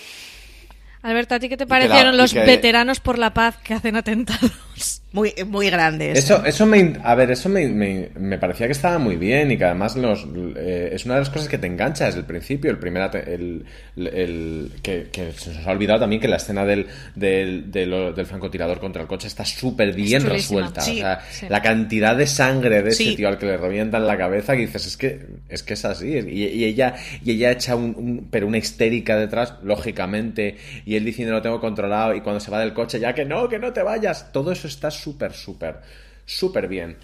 [1.00, 4.97] Alberto, ¿a ti qué te parecieron los veteranos por la paz que hacen atentados?
[5.10, 6.12] Muy, muy grande.
[6.12, 9.64] Eso, eso me, a ver, eso me, me, parecía que estaba muy bien y que
[9.64, 12.70] además los, eh, es una de las cosas que te engancha desde el principio.
[12.70, 13.64] El primer, el,
[13.96, 19.00] el, que, se nos ha olvidado también que la escena del, del, del, francotirador contra
[19.00, 20.82] el coche está súper bien resuelta.
[20.82, 24.56] o sea, la cantidad de sangre de ese tío al que le revientan la cabeza
[24.56, 26.08] que dices, es que es, que es así.
[26.08, 31.40] Y, ella, y ella echa un, pero una histérica detrás, lógicamente, y él diciendo lo
[31.40, 34.30] tengo controlado y cuando se va del coche, ya que no, que no te vayas.
[34.32, 35.80] Todo eso está súper, súper,
[36.24, 36.96] súper bien.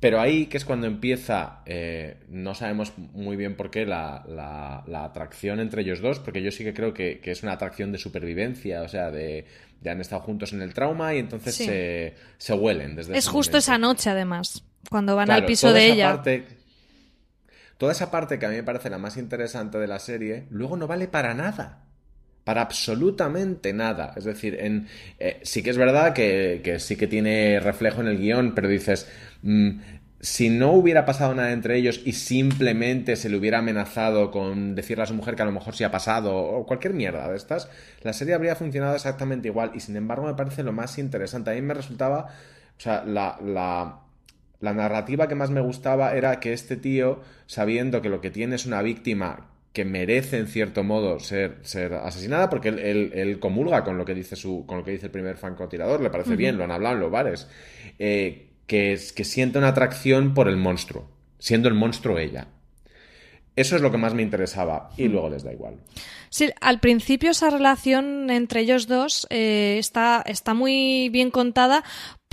[0.00, 5.04] Pero ahí, que es cuando empieza, eh, no sabemos muy bien por qué, la, la,
[5.04, 8.82] atracción entre ellos dos, porque yo sí que creo que, es una atracción de supervivencia,
[8.82, 9.46] o sea, de,
[9.86, 13.78] han estado juntos en el trauma y entonces se, se, huelen desde Es justo esa
[13.78, 16.22] noche, además, cuando van al piso de ella.
[17.78, 20.76] toda esa parte que a mí me parece la más interesante de la serie, luego
[20.76, 21.83] no vale para nada
[22.44, 24.12] para absolutamente nada.
[24.16, 24.86] Es decir, en,
[25.18, 29.08] eh, sí que es verdad que, sí que tiene reflejo en el guion, pero dices,
[29.42, 29.70] mm,
[30.20, 35.04] si no hubiera pasado nada entre ellos y simplemente se le hubiera amenazado con decirle
[35.04, 37.68] a su mujer que a lo mejor sí ha pasado o cualquier mierda de estas,
[38.02, 41.50] la serie habría funcionado exactamente igual y sin embargo me parece lo más interesante.
[41.50, 42.28] A mí me resultaba,
[42.78, 44.00] o sea, la, la,
[44.60, 48.56] la narrativa que más me gustaba era que este tío, sabiendo que lo que tiene
[48.56, 53.98] es una víctima que merece en cierto modo ser, ser asesinada porque él, comulga con
[53.98, 56.64] lo que dice su con lo que dice el primer francotirador le parece bien lo
[56.64, 57.48] han hablado en los bares
[57.98, 61.12] eh, que, es, que siente una atracción por el monstruo
[61.44, 62.46] siendo el monstruo ella.
[63.54, 65.76] Eso es lo que más me interesaba y luego les da igual.
[66.30, 71.84] Sí, al principio esa relación entre ellos dos eh, está, está muy bien contada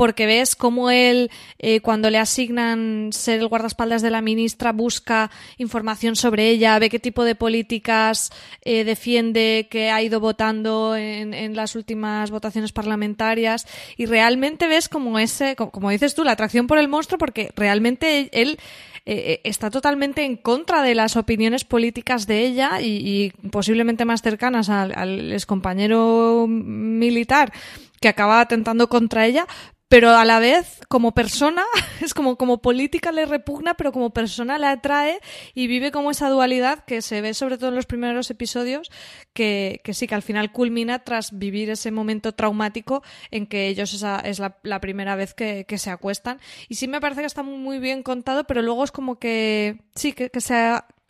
[0.01, 1.29] porque ves cómo él,
[1.59, 5.29] eh, cuando le asignan ser el guardaespaldas de la ministra, busca
[5.59, 8.31] información sobre ella, ve qué tipo de políticas
[8.63, 15.19] eh, defiende, que ha ido votando en, las últimas votaciones parlamentarias, y realmente ves como
[15.19, 18.57] ese, como dices tú, la atracción por el monstruo, porque realmente él
[19.05, 24.67] eh, está totalmente en contra de las opiniones políticas de ella y, posiblemente más cercanas
[24.69, 27.53] al, al excompañero militar
[28.01, 29.45] que acaba atentando contra ella,
[29.91, 31.65] pero a la vez como persona
[32.01, 35.19] es como como política le repugna pero como persona le atrae
[35.53, 38.89] y vive como esa dualidad que se ve sobre todo en los primeros episodios
[39.33, 43.93] que, que sí que al final culmina tras vivir ese momento traumático en que ellos
[43.93, 46.39] esa, es la, la primera vez que, que, se acuestan.
[46.69, 50.13] Y sí me parece que está muy bien contado pero luego es como que sí
[50.13, 50.55] que, que se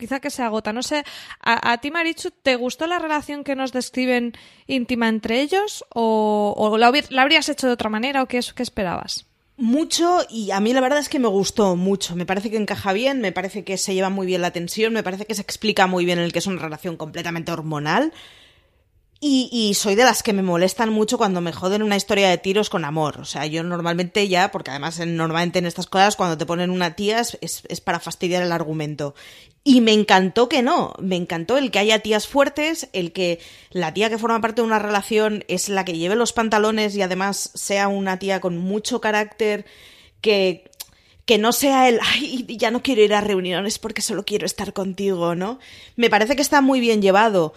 [0.02, 0.72] quizá que se agota.
[0.72, 1.04] No sé,
[1.40, 4.32] ¿a, ti, Marichu, te gustó la relación que nos describen
[4.66, 6.88] íntima entre ellos o, la,
[7.22, 9.26] habrías hecho de otra manera o qué, qué esperabas?
[9.56, 12.16] Mucho y a mí la verdad es que me gustó mucho.
[12.16, 15.04] Me parece que encaja bien, me parece que se lleva muy bien la tensión, me
[15.04, 18.12] parece que se explica muy bien el que es una relación completamente hormonal.
[19.24, 22.68] Y, soy de las que me molestan mucho cuando me joden una historia de tiros
[22.68, 23.20] con amor.
[23.20, 26.96] O sea, yo normalmente ya, porque además normalmente en estas cosas cuando te ponen una
[26.96, 29.14] tía es, es, para fastidiar el argumento.
[29.62, 33.38] Y me encantó que no, me encantó el que haya tías fuertes, el que
[33.70, 37.02] la tía que forma parte de una relación es la que lleve los pantalones y
[37.02, 39.66] además sea una tía con mucho carácter,
[40.20, 40.68] que,
[41.26, 44.72] que no sea el, ay, ya no quiero ir a reuniones porque solo quiero estar
[44.72, 45.60] contigo, ¿no?
[45.94, 47.54] Me parece que está muy bien llevado.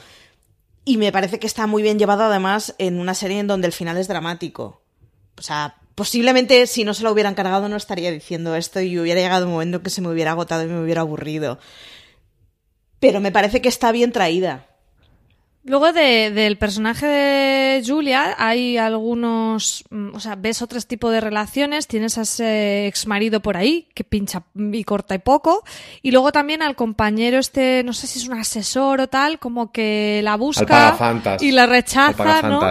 [0.86, 3.74] Y me parece que está muy bien llevado además en una serie en donde el
[3.74, 4.84] final es dramático.
[5.38, 9.20] O sea, posiblemente si no se lo hubieran cargado no estaría diciendo esto y hubiera
[9.20, 11.58] llegado un momento que se me hubiera agotado y me hubiera aburrido.
[13.00, 14.68] Pero me parece que está bien traída.
[15.68, 21.88] Luego del personaje de Julia hay algunos, mm, o sea, ves otros tipos de relaciones,
[21.88, 25.64] tienes a ese ex marido por ahí que pincha y corta y poco,
[26.04, 29.72] y luego también al compañero este, no sé si es un asesor o tal, como
[29.72, 30.96] que la busca
[31.40, 32.62] y la rechaza, ¿no?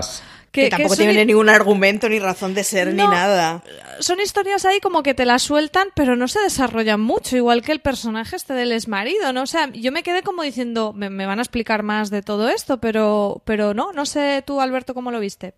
[0.54, 3.60] Que, tampoco tiene ningún argumento ni razón de ser ni nada.
[3.98, 7.72] Son historias ahí como que te las sueltan, pero no se desarrollan mucho, igual que
[7.72, 9.42] el personaje este del exmarido, ¿no?
[9.42, 12.78] O sea, yo me quedé como diciendo, me, van a explicar más de todo esto,
[12.78, 15.54] pero, pero no, no sé tú, Alberto, cómo lo viste.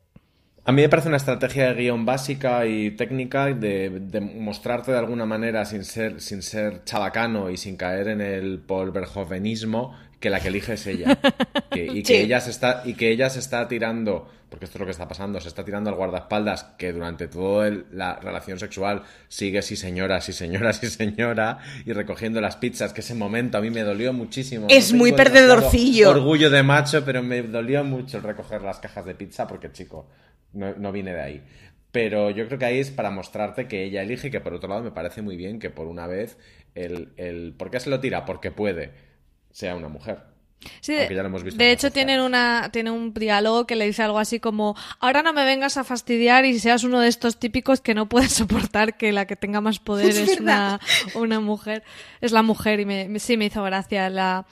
[0.65, 4.99] A mí me parece una estrategia de guion básica y técnica de, de, mostrarte de
[4.99, 10.41] alguna manera sin ser, sin ser chabacano y sin caer en el polverjovenismo que la
[10.41, 11.19] que elige es ella.
[11.73, 14.87] y, que ella se está, y que ella se está tirando, porque esto es lo
[14.87, 19.63] que está pasando, se está tirando al guardaespaldas que durante toda la relación sexual sigue
[19.63, 23.71] sí señora, sí señora, sí señora, y recogiendo las pizzas, que ese momento a mí
[23.71, 24.67] me dolió muchísimo.
[24.71, 26.11] Es muy perdedorcillo.
[26.11, 30.09] Orgullo de macho, pero me dolió mucho el recoger las cajas de pizza porque, chico,
[30.53, 31.43] no, no viene de ahí.
[31.93, 34.83] Pero yo creo que ahí es para mostrarte que ella elige, que por otro lado
[34.83, 36.37] me parece muy bien que por una vez
[36.75, 37.55] el, el...
[37.57, 38.27] ¿Por qué se lo tira?
[38.27, 39.06] Porque puede
[39.57, 40.19] sea una mujer.
[40.81, 45.23] Sí, de, hecho tienen una tiene un diálogo que le dice algo así como ahora
[45.23, 48.97] no me vengas a fastidiar y seas uno de estos típicos que no puedes soportar
[48.97, 50.81] que la que tenga más poder es, una,
[51.15, 51.85] una, mujer
[52.21, 54.47] es la mujer y me, sí me hizo gracia la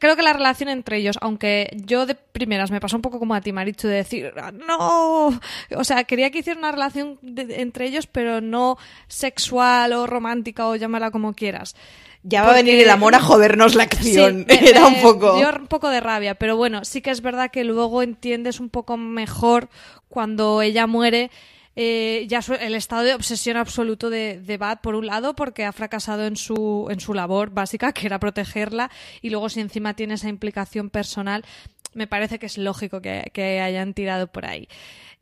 [0.00, 3.34] creo que la relación entre ellos aunque yo de primeras me pasó un poco como
[3.34, 5.28] a ti Marichu de decir ah, no
[5.76, 10.74] o sea quería que hiciera una relación entre ellos pero no sexual o romántica o
[10.74, 11.76] llámala como quieras
[12.22, 14.46] ya va a venir el amor a jodernos la acción.
[14.48, 15.36] Era un poco.
[15.36, 18.68] Dio un poco de rabia, pero bueno, sí que es verdad que luego entiendes un
[18.68, 19.68] poco mejor
[20.08, 21.30] cuando ella muere.
[21.74, 25.72] Eh, ya el estado de obsesión absoluto de, de Bat, por un lado, porque ha
[25.72, 28.90] fracasado en su, en su labor básica, que era protegerla,
[29.22, 31.44] y luego si encima tiene esa implicación personal,
[31.94, 34.68] me parece que es lógico que, que hayan tirado por ahí.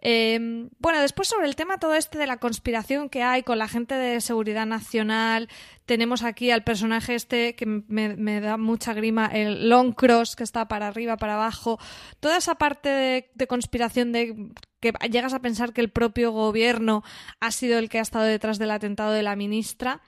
[0.03, 3.69] Eh, bueno, después sobre el tema todo este de la conspiración que hay con la
[3.69, 5.49] gente de seguridad nacional,
[5.85, 10.69] tenemos aquí al personaje este que me, da mucha grima, el Long Cross que está
[10.69, 11.79] para arriba, para abajo,
[12.21, 12.89] toda esa parte
[13.35, 17.03] de, conspiración de que llegas a pensar que el propio gobierno
[17.41, 20.01] ha sido el que ha estado detrás del atentado de la ministra.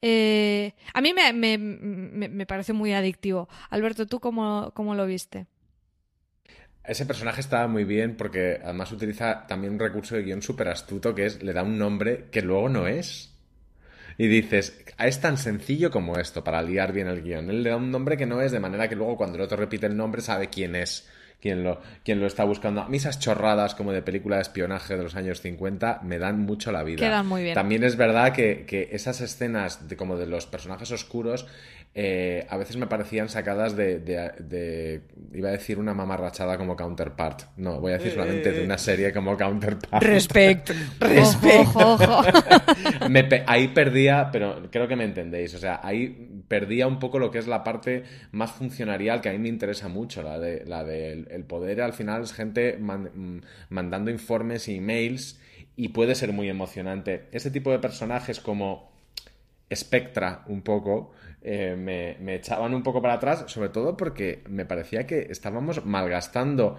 [0.00, 3.48] Eh, a mí me, me, me, muy adictivo.
[3.70, 5.46] Alberto, ¿tú cómo, cómo lo viste?
[6.84, 11.14] Ese personaje estaba muy bien porque además utiliza también un recurso de guion súper astuto
[11.14, 13.30] que es le da un nombre que luego no es.
[14.16, 17.50] Y dices, es tan sencillo como esto para liar bien el guion.
[17.50, 19.56] Él le da un nombre que no es, de manera que luego cuando el otro
[19.56, 21.08] repite el nombre sabe quién es
[21.44, 22.80] quien lo, quien lo está buscando.
[22.80, 26.40] A mí esas chorradas como de película de espionaje de los años 50 me dan
[26.40, 27.00] mucho la vida.
[27.00, 27.52] Quedan muy bien.
[27.52, 31.46] También es verdad que, que esas escenas de como de los personajes oscuros
[31.96, 37.42] eh, a veces me parecían sacadas de, de, iba a decir una mamarrachada como Counterpart.
[37.56, 40.02] No, voy a decir solamente de una serie como Counterpart.
[40.02, 40.70] Respect,
[41.00, 41.70] respect.
[43.46, 47.38] ahí perdía, pero creo que me entendéis, o sea, ahí perdía un poco lo que
[47.38, 51.28] es la parte más funcionarial que a mí me interesa mucho, la de la del
[51.30, 52.78] el poder al final es gente
[53.68, 55.40] mandando informes y emails
[55.76, 57.28] y puede ser muy emocionante.
[57.32, 58.93] Ese tipo de personajes como
[59.72, 61.12] Spectra un poco
[61.46, 66.76] eh, me, echaban un poco para atrás, sobre todo porque me parecía que estábamos malgastando.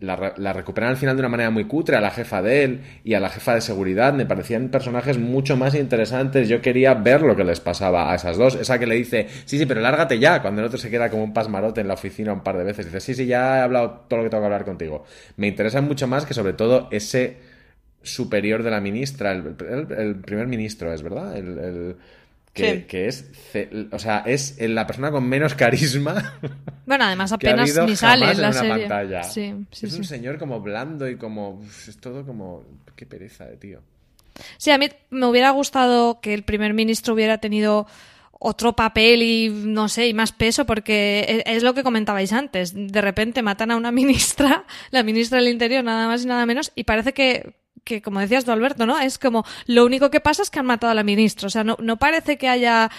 [0.00, 2.80] La, la recuperan al final de una manera muy cutre a la jefa de él
[3.04, 4.12] y a la jefa de seguridad.
[4.12, 6.48] Me parecían personajes mucho más interesantes.
[6.48, 8.56] Yo quería ver lo que les pasaba a esas dos.
[8.56, 10.42] Esa que le dice, sí, sí, pero lárgate ya.
[10.42, 12.86] Cuando el otro se queda como un pasmarote en la oficina un par de veces.
[12.86, 15.04] Dice, sí, sí, ya he hablado todo lo que tengo que hablar contigo.
[15.36, 17.53] Me interesan mucho más que sobre todo ese
[18.04, 21.96] superior de la ministra, el, primer ministro, es verdad, el,
[22.52, 23.30] que, es,
[23.90, 26.38] o sea, es la persona con menos carisma.
[26.86, 28.52] Bueno, además apenas ni sale en la
[29.22, 29.64] serie.
[29.72, 32.62] es un señor como blando y como es todo como
[32.94, 33.80] qué pereza de tío.
[34.58, 37.86] Sí, a mí me hubiera gustado que el primer ministro hubiera tenido
[38.38, 42.74] otro papel y no sé, y más peso, porque e, es lo que comentabais antes.
[42.74, 46.70] De repente matan a una ministra, la ministra del Interior, nada más y nada menos,
[46.74, 47.54] y parece que
[47.84, 48.98] que, como decías tú, Alberto, ¿no?
[48.98, 51.46] Es como lo único que pasa es que han matado a la ministra.
[51.46, 52.90] O sea, no, no parece que haya.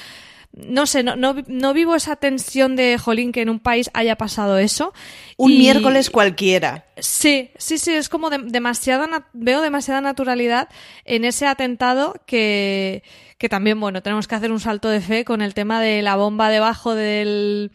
[0.54, 4.58] No sé, no, no, vivo esa tensión de Jolín que en un país haya pasado
[4.58, 4.94] eso.
[5.36, 6.86] Un miércoles cualquiera.
[6.98, 9.28] Sí, sí, sí, es como demasiada.
[9.34, 10.70] Veo demasiada naturalidad
[11.04, 13.04] en ese atentado que
[13.38, 16.16] que también, bueno, tenemos que hacer un salto de fe con el tema de la
[16.16, 17.72] bomba debajo del,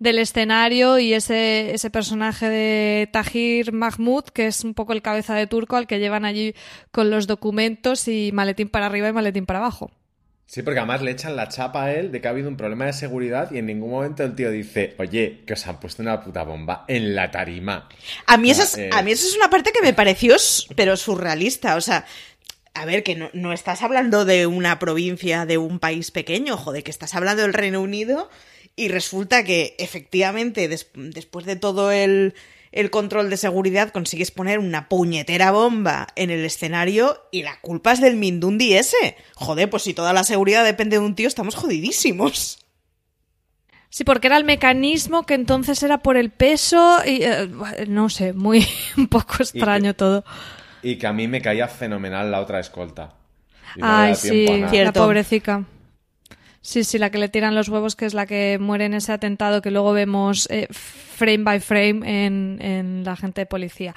[0.00, 5.34] del escenario y ese, ese personaje de Tahir Mahmoud, que es un poco el cabeza
[5.34, 6.54] de turco al que llevan allí
[6.90, 9.92] con los documentos y maletín para arriba y maletín para abajo.
[10.46, 12.84] Sí, porque además le echan la chapa a él de que ha habido un problema
[12.84, 16.20] de seguridad y en ningún momento el tío dice, oye, que os han puesto una
[16.20, 17.88] puta bomba en la tarima.
[18.26, 20.36] A mí, esa es, a mí eso es una parte que me pareció,
[20.76, 21.76] pero surrealista.
[21.76, 22.04] O sea,
[22.74, 26.90] a ver, que no, estás hablando de una provincia, de un país pequeño, joder, que
[26.90, 28.28] estás hablando del Reino Unido
[28.76, 32.34] y resulta que efectivamente después de todo el,
[32.72, 37.92] el control de seguridad consigues poner una puñetera bomba en el escenario y la culpa
[37.92, 39.16] es del Mindundi ese.
[39.36, 42.58] Joder, pues si toda la seguridad depende de un tío, estamos jodidísimos.
[43.88, 47.48] Sí, porque era el mecanismo que entonces era por el peso y eh,
[47.86, 48.66] no sé, muy
[48.96, 50.24] un poco extraño todo.
[50.84, 53.14] Y que a mí me caía fenomenal la otra escolta.
[53.80, 55.64] Ay, sí, la pobrecica.
[56.60, 59.12] Sí, sí, la que le tiran los huevos, que es la que muere en ese
[59.12, 63.94] atentado que luego vemos eh, frame by frame en, en, la gente de policía.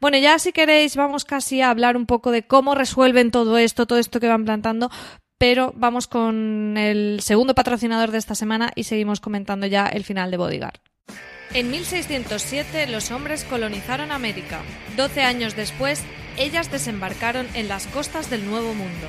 [0.00, 3.86] Bueno, ya si queréis vamos casi a hablar un poco de cómo resuelven todo esto,
[3.86, 4.90] todo esto que van plantando,
[5.36, 10.30] pero vamos con el segundo patrocinador de esta semana y seguimos comentando ya el final
[10.30, 10.80] de Bodyguard.
[11.52, 14.60] En 1607 los hombres colonizaron América.
[14.96, 16.02] Doce años después,
[16.36, 19.08] ellas desembarcaron en las costas del Nuevo Mundo.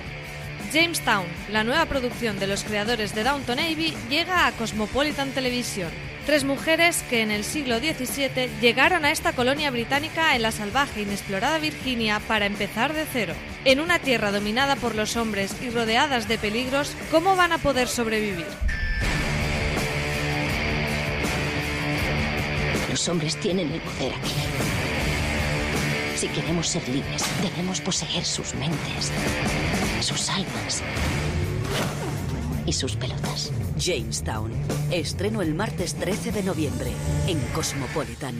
[0.74, 5.90] Jamestown, la nueva producción de los creadores de Downton Abbey, llega a Cosmopolitan Television.
[6.26, 11.00] Tres mujeres que en el siglo XVII llegaron a esta colonia británica en la salvaje
[11.00, 13.34] e inexplorada Virginia para empezar de cero.
[13.64, 17.88] En una tierra dominada por los hombres y rodeadas de peligros, ¿cómo van a poder
[17.88, 18.46] sobrevivir?
[22.90, 24.97] Los hombres tienen el poder aquí.
[26.18, 29.12] Si queremos ser libres, debemos poseer sus mentes,
[30.02, 30.82] sus almas
[32.66, 33.52] y sus pelotas.
[33.78, 34.52] Jamestown.
[34.90, 36.90] Estreno el martes 13 de noviembre
[37.28, 38.34] en Cosmopolitan.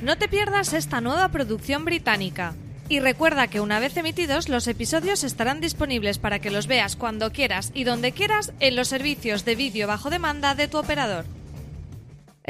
[0.00, 2.54] No te pierdas esta nueva producción británica.
[2.88, 7.32] Y recuerda que una vez emitidos, los episodios estarán disponibles para que los veas cuando
[7.32, 11.26] quieras y donde quieras en los servicios de vídeo bajo demanda de tu operador.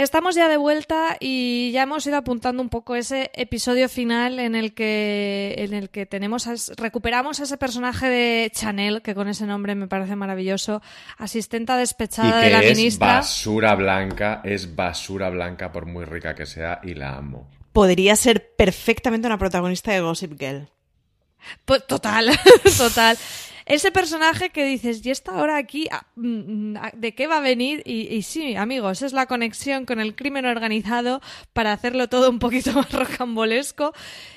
[0.00, 4.54] Estamos ya de vuelta y ya hemos ido apuntando un poco ese episodio final en
[4.54, 6.48] el que, en el que tenemos
[6.78, 10.80] recuperamos ese personaje de Chanel, que con ese nombre me parece maravilloso,
[11.18, 13.16] asistenta despechada de la es ministra.
[13.16, 17.46] Basura blanca, es basura blanca por muy rica que sea y la amo.
[17.74, 20.66] Podría ser perfectamente una protagonista de Gossip Girl.
[21.66, 22.30] Pues, total,
[22.78, 23.18] total
[23.70, 25.86] ese personaje que dices, ¿y esta hora aquí?
[25.92, 27.82] Ah, mm, mm, ¿De qué va a venir?
[27.86, 31.20] Y, sí, amigos, es la conexión con el crimen organizado
[31.52, 33.92] para hacerlo todo un poquito más rocambolesco.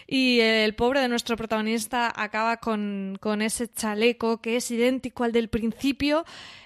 [0.05, 5.49] Y el pobre de nuestro protagonista acaba con, ese chaleco que es idéntico al del
[5.49, 6.25] principio.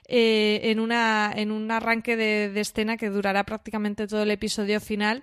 [0.10, 5.22] Eh, en, una, en un arranque de escena que durará prácticamente todo el episodio final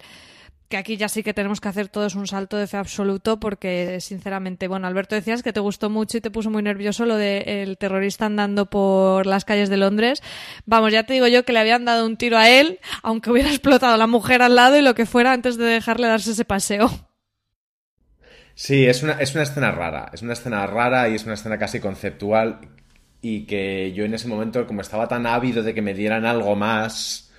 [0.75, 4.01] que aquí ya sí que tenemos que hacer todos un salto de fe absoluto porque
[4.01, 7.79] sinceramente, bueno, Alberto decías que te gustó mucho y te puso muy nervioso lo del
[7.79, 10.21] terrorista andando por las calles de Londres.
[10.67, 13.51] Vamos, ya te digo yo que le habían dado un tiro a él, aunque hubiera
[13.51, 16.91] explotado la mujer al lado y lo que fuera antes de dejarle darse ese paseo.
[18.57, 21.57] Sí, es una, es una escena rara, es una escena rara y es una escena
[21.57, 22.63] casi conceptual
[23.23, 26.57] y que yo en ese momento, como estaba tan ávido de que me dieran algo
[26.57, 27.33] más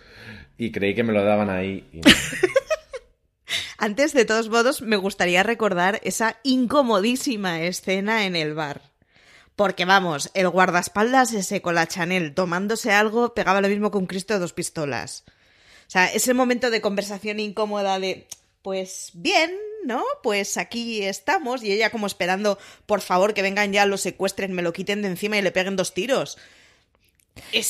[0.57, 1.85] y creí que me lo daban ahí.
[1.91, 1.99] Y
[3.77, 8.81] Antes, de todos modos, me gustaría recordar esa incomodísima escena en el bar.
[9.55, 14.05] Porque vamos, el guardaespaldas ese con la Chanel tomándose algo pegaba lo mismo que un
[14.05, 15.23] Cristo de dos pistolas.
[15.87, 18.27] O sea, ese momento de conversación incómoda de,
[18.61, 20.03] pues bien, ¿no?
[20.23, 24.63] Pues aquí estamos y ella como esperando, por favor, que vengan ya, lo secuestren, me
[24.63, 26.37] lo quiten de encima y le peguen dos tiros.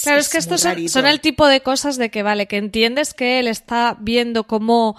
[0.03, 3.13] claro, es que estos son, son, el tipo de cosas de que, vale, que entiendes
[3.13, 4.95] que él está viendo cómo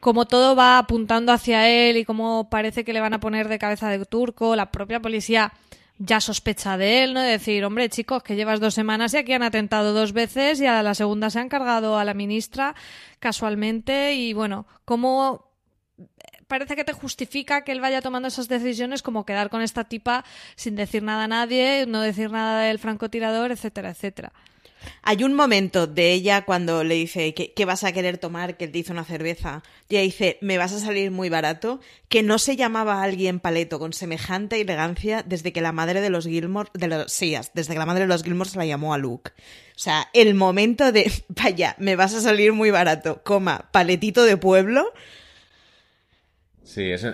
[0.00, 3.58] como todo va apuntando hacia él y como parece que le van a poner de
[3.58, 5.52] cabeza de turco, la propia policía
[5.98, 7.20] ya sospecha de él, ¿no?
[7.20, 10.66] De decir, hombre, chicos, que llevas dos semanas y aquí han atentado dos veces y
[10.66, 12.74] a la segunda se han cargado a la ministra
[13.18, 15.50] casualmente y bueno, como
[16.46, 20.24] parece que te justifica que él vaya tomando esas decisiones como quedar con esta tipa
[20.56, 24.32] sin decir nada a nadie, no decir nada del francotirador, etcétera, etcétera.
[25.02, 28.72] Hay un momento de ella cuando le dice ¿qué, vas a querer tomar, que él
[28.72, 29.62] dice una cerveza.
[29.88, 33.40] Y ella dice, me vas a salir muy barato, que no se llamaba a alguien
[33.40, 37.72] paleto con semejante elegancia desde que la madre de los Gilmore, de los, sí, desde
[37.72, 39.32] que la madre de los Gilmore se la llamó a Luke.
[39.74, 44.36] O sea, el momento de, vaya, me vas a salir muy barato, coma, paletito de
[44.36, 44.92] pueblo,
[46.70, 47.04] Sí, es,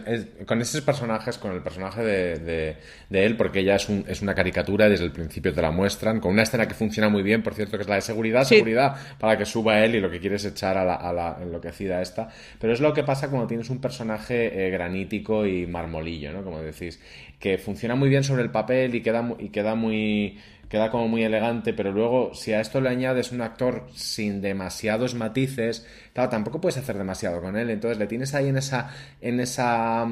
[0.45, 2.77] con esos personajes, con el personaje de,
[3.11, 6.33] él, porque ella es, un, es, una caricatura, desde el principio te la muestran, con
[6.33, 9.39] una escena que funciona muy bien, por cierto, que es la de seguridad, seguridad, para
[9.39, 12.29] que suba él y lo que quiere es echar a la, a la enloquecida esta.
[12.61, 16.45] Pero es lo que pasa cuando tienes un personaje eh, granítico y marmolillo, ¿no?
[16.45, 17.01] Como decís,
[17.39, 20.39] que funciona muy bien sobre el papel y queda, y queda muy
[20.69, 25.15] queda como muy elegante, pero luego si a esto le añades un actor sin demasiados
[25.15, 28.91] matices, claro, tampoco puedes hacer demasiado con él, entonces le tienes ahí en esa
[29.21, 30.07] en esa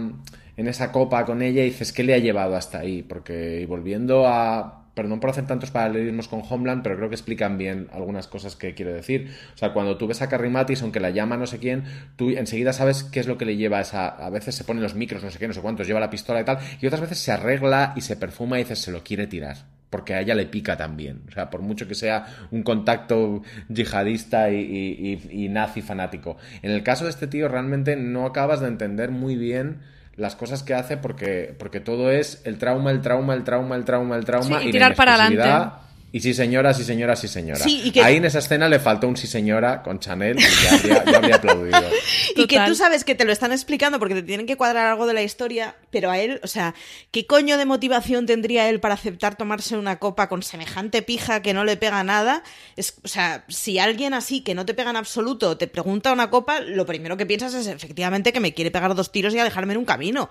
[0.56, 3.02] en esa copa con ella y dices, ¿qué le ha llevado hasta ahí?
[3.02, 7.58] Porque y volviendo a perdón por hacer tantos paralelismos con Homeland, pero creo que explican
[7.58, 9.30] bien algunas cosas que quiero decir.
[9.54, 11.84] O sea, cuando tú ves a Carrie Matis, aunque la llama no sé quién,
[12.16, 14.08] tú enseguida sabes qué es lo que le lleva a esa...
[14.08, 16.40] A veces se ponen los micros, no sé qué, no sé cuántos, lleva la pistola
[16.40, 19.26] y tal, y otras veces se arregla y se perfuma y dices, se lo quiere
[19.26, 19.56] tirar
[19.94, 21.22] porque a ella le pica también.
[21.28, 26.36] O sea, por mucho que sea un contacto yihadista y, nazi fanático.
[26.62, 29.82] En el caso de este tío, realmente no acabas de entender muy bien
[30.16, 33.84] las cosas que hace porque, porque todo es el trauma, el trauma, el trauma, el
[33.84, 35.83] trauma, el trauma y, tirar para adelante
[36.14, 37.64] y sí señora, sí señora, sí señora.
[38.04, 41.82] Ahí en esa escena le faltó un sí señora con Chanel y ya habría, aplaudido.
[42.36, 45.08] y que tú sabes que te lo están explicando porque te tienen que cuadrar algo
[45.08, 46.76] de la historia, pero a él, o sea,
[47.10, 51.52] ¿qué coño de motivación tendría él para aceptar tomarse una copa con semejante pija que
[51.52, 52.44] no le pega nada?
[52.76, 56.30] Es, o sea, si alguien así que no te pega en absoluto te pregunta una
[56.30, 59.44] copa, lo primero que piensas es efectivamente que me quiere pegar dos tiros y a
[59.44, 60.30] dejarme en un camino.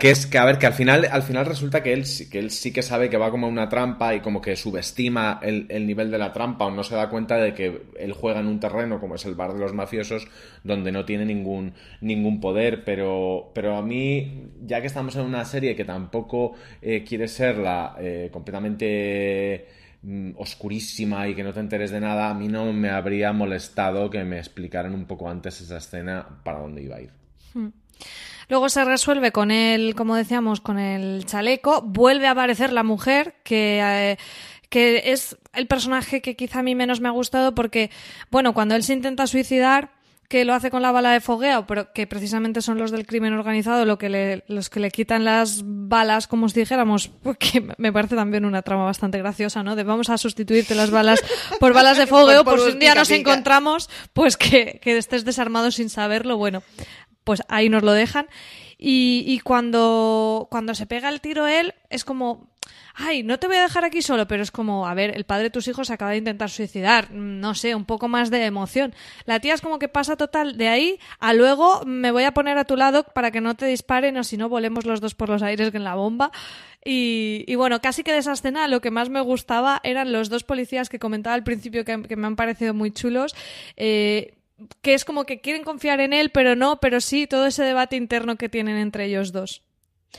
[0.00, 2.50] Que es que, a ver, que al final, al final resulta que él, que él
[2.50, 5.86] sí que sabe que va como una trampa y como que su subestima el, el,
[5.86, 8.60] nivel de la trampa o no se da cuenta de que él juega en un
[8.60, 10.26] terreno como es el bar de los mafiosos
[10.64, 12.84] donde no tiene ningún, ningún poder.
[12.84, 17.58] Pero, pero a mí, ya que estamos en una serie que tampoco eh, quiere ser
[17.58, 19.66] la eh, completamente
[20.02, 24.10] mm, oscurísima y que no te enteres de nada, a mí no me habría molestado
[24.10, 27.10] que me explicaran un poco antes esa escena para dónde iba a ir.
[27.54, 27.68] Hmm.
[28.48, 31.80] Luego se resuelve con el, como decíamos, con el chaleco.
[31.80, 34.18] Vuelve a aparecer la mujer que, eh,
[34.72, 37.90] que es el personaje que quizá a mí menos me ha gustado porque,
[38.30, 39.90] bueno, cuando él se intenta suicidar,
[40.30, 43.34] que lo hace con la bala de fogueo, pero que precisamente son los del crimen
[43.34, 47.92] organizado lo que le, los que le quitan las balas, como os dijéramos, porque me
[47.92, 49.76] parece también una trama bastante graciosa, ¿no?
[49.76, 51.22] De vamos a sustituirte las balas
[51.60, 55.70] por balas de fogueo, por, si un día nos encontramos, pues que, que estés desarmado
[55.70, 56.62] sin saberlo, bueno
[57.24, 58.26] pues ahí nos lo dejan.
[58.84, 62.48] Y, y, cuando, cuando se pega el tiro él, es como,
[62.96, 65.44] ay, no te voy a dejar aquí solo, pero es como, a ver, el padre
[65.44, 68.92] de tus hijos acaba de intentar suicidar, no sé, un poco más de emoción.
[69.24, 72.58] La tía es como que pasa total de ahí a luego me voy a poner
[72.58, 75.28] a tu lado para que no te disparen o si no volemos los dos por
[75.28, 76.32] los aires en la bomba.
[76.84, 80.28] Y, y, bueno, casi que de esa escena lo que más me gustaba eran los
[80.28, 83.36] dos policías que comentaba al principio que, que me han parecido muy chulos.
[83.76, 84.34] Eh,
[84.80, 87.96] que es como que quieren confiar en él, pero no, pero sí, todo ese debate
[87.96, 89.62] interno que tienen entre ellos dos.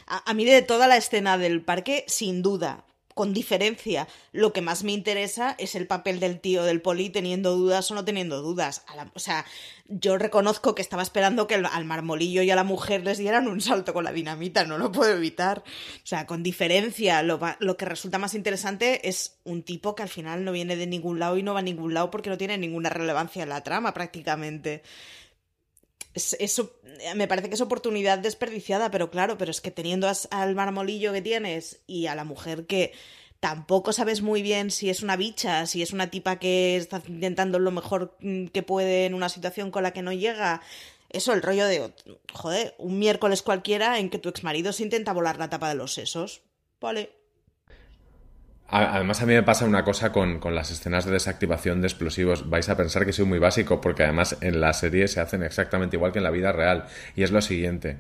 [0.08, 4.84] A, mí de toda la escena del parque, sin duda, con diferencia, lo que más
[4.84, 8.84] me interesa es el papel del tío del poli teniendo dudas o no teniendo dudas.
[8.96, 9.46] La, o sea,
[9.88, 13.48] yo reconozco que estaba esperando que el, al marmolillo y a la mujer les dieran
[13.48, 15.60] un salto con la dinamita, no lo puedo evitar.
[15.60, 20.10] O sea, con diferencia, lo, lo que resulta más interesante es un tipo que al
[20.10, 22.58] final no viene de ningún lado y no va a ningún lado porque no tiene
[22.58, 24.84] ninguna relevancia en la trama prácticamente
[27.16, 31.22] me parece que es oportunidad desperdiciada, pero claro, pero es que teniendo al marmolillo que
[31.22, 32.94] tienes y a la mujer que
[33.40, 37.60] tampoco sabes muy bien si es una bicha, si es una tipa que está intentando
[37.60, 40.62] lo mejor mm, que puede en una situación con la que no llega.
[41.10, 41.94] Eso, el rollo de,
[42.32, 45.94] joder, un miércoles cualquiera en que tu exmarido se intenta volar la tapa de los
[45.94, 46.42] sesos.
[46.80, 47.23] Vale.
[48.76, 52.50] Además, a mí me pasa una cosa con, con, las escenas de desactivación de explosivos.
[52.50, 55.96] Vais a pensar que soy muy básico, porque además en la serie se hacen exactamente
[55.96, 56.86] igual que en la vida real.
[57.16, 57.98] Y es lo siguiente.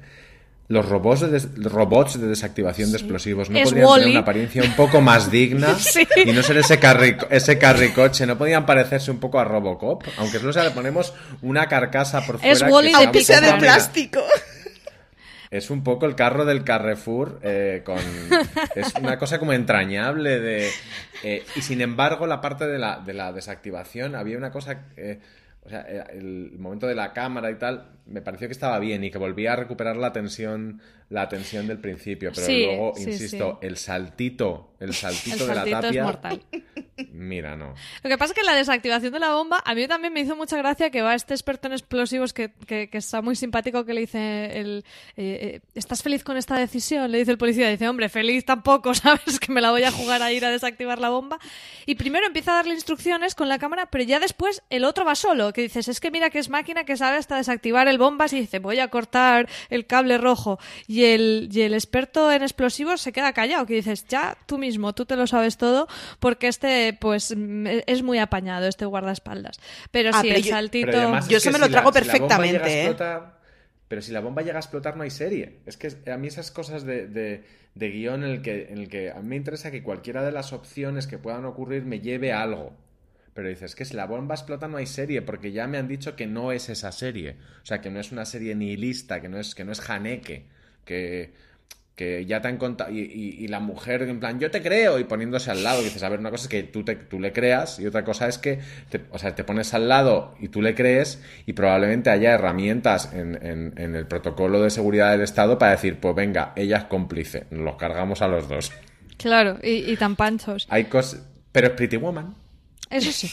[0.70, 2.94] Los robots de, des robots de desactivación sí.
[2.94, 4.02] de explosivos no es podrían Wally.
[4.02, 6.08] tener una apariencia un poco más digna sí.
[6.26, 8.26] y no ser ese, carri ese carricoche.
[8.26, 11.14] No podían parecerse un poco a Robocop, aunque solo se le ponemos
[11.44, 12.52] una carcasa por fuera.
[12.52, 14.24] Es Wally de plástico.
[15.54, 18.00] Es un poco el carro del Carrefour, eh, con
[18.76, 20.72] es una cosa como entrañable de...
[21.22, 24.88] Eh, y sin embargo, la parte de la, de la desactivación, había una cosa...
[24.98, 25.20] Eh,
[25.64, 29.12] o sea, el momento de la cámara y tal, me pareció que estaba bien y
[29.12, 30.82] que volvía a recuperar la tensión,
[31.14, 32.32] la tensión del principio.
[32.34, 33.68] Pero sí, luego, sí, insisto, sí.
[33.68, 36.02] el saltito, el saltito, el de saltito la tapia.
[36.02, 36.44] Es mortal.
[37.12, 37.76] Mira, no.
[38.04, 40.36] Lo que pasa es que la desactivación de la bomba, a mí también me hizo
[40.36, 43.94] mucha gracia que va este experto en explosivos que, que, que está muy simpático que
[43.94, 44.86] le dice el
[45.16, 47.12] eh, ¿estás feliz con esta decisión?
[47.12, 49.40] Le dice el policía, dice, hombre, feliz tampoco, ¿sabes?
[49.40, 51.38] Que me la voy a jugar a ir a desactivar la bomba.
[51.86, 55.16] Y primero empieza a darle instrucciones con la cámara, pero ya después el otro va
[55.16, 58.34] solo, que dices, es que mira que es máquina que sabe hasta desactivar el bombas
[58.34, 60.60] y dice, voy a cortar el cable rojo.
[60.88, 64.94] Y el, y el experto en explosivos se queda callado, que dices, ya tú mismo,
[64.94, 65.88] tú te lo sabes todo,
[66.20, 69.60] porque este, pues, es muy apañado, este guardaespaldas.
[69.92, 71.20] Pero ah, sí, pero el yo, saltito...
[71.28, 72.80] yo se me lo trago la, perfectamente, si ¿eh?
[72.82, 73.40] explotar,
[73.88, 75.60] pero si la bomba llega a explotar no hay serie.
[75.66, 77.44] Es que a mí esas cosas de, de,
[77.76, 80.32] de guion en el, que, en el que a mí me interesa que cualquiera de
[80.32, 82.76] las opciones que puedan ocurrir me lleve a algo.
[83.34, 86.16] Pero dices que si la bomba explota no hay serie, porque ya me han dicho
[86.16, 87.38] que no es esa serie.
[87.64, 90.46] O sea, que no es una serie nihilista, que no es, que no es Haneke,
[90.86, 91.34] que,
[91.96, 92.92] que ya te han contado.
[92.92, 95.86] Y, y, y, la mujer, en plan, yo te creo, y poniéndose al lado, y
[95.86, 98.28] dices, a ver, una cosa es que tú, te, tú le creas, y otra cosa
[98.28, 98.60] es que,
[98.90, 103.12] te, o sea, te pones al lado y tú le crees, y probablemente haya herramientas
[103.14, 106.84] en, en, en el protocolo de seguridad del Estado para decir, pues venga, ella es
[106.86, 108.72] cómplice, nos los cargamos a los dos.
[109.18, 110.68] Claro, y, y tan panchos.
[110.70, 111.22] Hay cosas.
[111.52, 112.36] Pero es Pretty Woman.
[112.90, 113.30] Eso sí.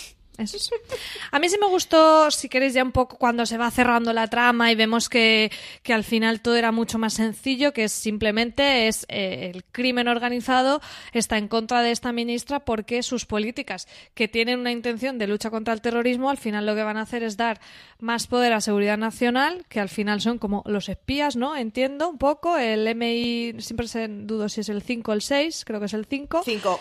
[1.33, 4.28] A mí sí me gustó, si queréis, ya un poco cuando se va cerrando la
[4.28, 5.51] trama y vemos que,
[5.89, 10.81] al final todo era mucho más sencillo, que simplemente es eh, el crimen organizado
[11.12, 15.51] está en contra de esta ministra porque sus políticas, que tienen una intención de lucha
[15.51, 17.61] contra el terrorismo, al final lo que van a hacer es dar
[17.99, 21.57] más poder a seguridad nacional, que al final son como los espías, ¿no?
[21.57, 22.57] Entiendo un poco.
[22.57, 25.95] El MI, siempre se dudo si es el 5 o el 6, creo que es
[25.95, 26.43] el 5.
[26.45, 26.81] 5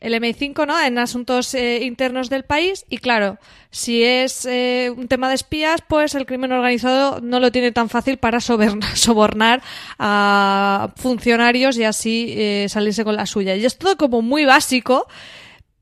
[0.00, 0.80] el MI5, ¿no?
[0.80, 2.84] En asuntos eh, internos del país.
[2.88, 3.38] Y claro,
[3.70, 7.88] si es eh, un tema de espías, pues el crimen organizado no lo tiene tan
[7.88, 8.40] fácil para
[8.94, 9.62] sobornar
[9.98, 13.56] a funcionarios y así eh, salirse con la suya.
[13.56, 15.06] Y es todo como muy básico.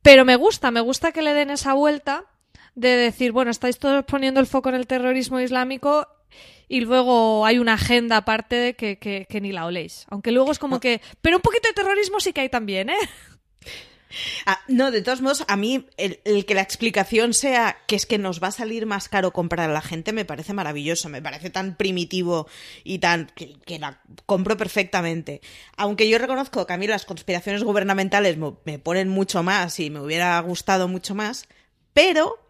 [0.02, 2.24] Pero me gusta, me gusta que le den esa vuelta
[2.76, 6.06] de decir, bueno, estáis todos poniendo el foco en el terrorismo islámico
[6.68, 10.06] y luego hay una agenda aparte de que, que, que ni la oléis.
[10.08, 12.96] Aunque luego es como que, pero un poquito de terrorismo sí que hay también, ¿eh?
[14.46, 18.18] Ah, no, de todos modos, a mí el, que la explicación sea que es que
[18.18, 21.50] nos va a salir más caro comprar a la gente me parece maravilloso, me parece
[21.50, 22.48] tan primitivo
[22.84, 25.40] y tan que, la compro perfectamente.
[25.76, 29.90] Aunque yo reconozco que a mí las conspiraciones gubernamentales me, me ponen mucho más y
[29.90, 31.48] me hubiera gustado mucho más,
[31.92, 32.45] pero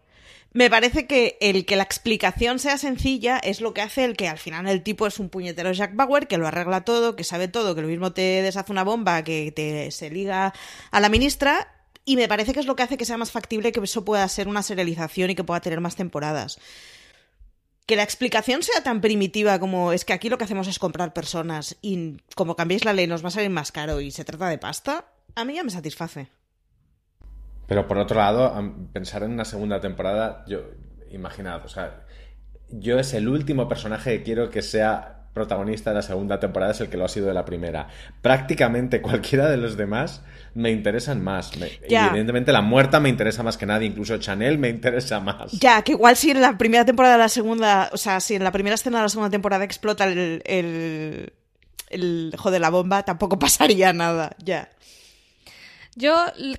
[0.56, 4.26] me parece que el que la explicación sea sencilla es lo que hace el que
[4.26, 7.46] al final el tipo es un puñetero Jack Bauer, que lo arregla todo, que sabe
[7.46, 10.54] todo, que lo mismo te deshace una bomba, que te se liga
[10.90, 11.74] a la ministra,
[12.06, 14.26] y me parece que es lo que hace que sea más factible que eso pueda
[14.28, 16.58] ser una serialización y que pueda tener más temporadas.
[17.84, 21.12] Que la explicación sea tan primitiva como es que aquí lo que hacemos es comprar
[21.12, 24.48] personas y como cambiéis la ley nos va a salir más caro y se trata
[24.48, 25.04] de pasta,
[25.34, 26.28] a mí ya me satisface.
[27.66, 28.54] Pero por otro lado,
[28.92, 30.60] pensar en una segunda temporada, yo,
[31.10, 32.04] imaginad, o sea,
[32.70, 36.80] yo es el último personaje que quiero que sea protagonista de la segunda temporada, es
[36.80, 37.88] el que lo ha sido de la primera.
[38.22, 40.22] Prácticamente cualquiera de los demás
[40.54, 41.58] me interesan más.
[41.58, 41.66] Me.
[41.82, 45.52] Evidentemente la muerta me interesa más que nadie, incluso Chanel me interesa más.
[45.52, 48.44] Ya, que igual si en la primera temporada de la segunda, o sea, si en
[48.44, 51.34] la primera escena de la segunda temporada explota el, el,
[51.90, 54.70] el joder, la bomba, tampoco pasaría nada, ya.
[55.98, 56.14] Yo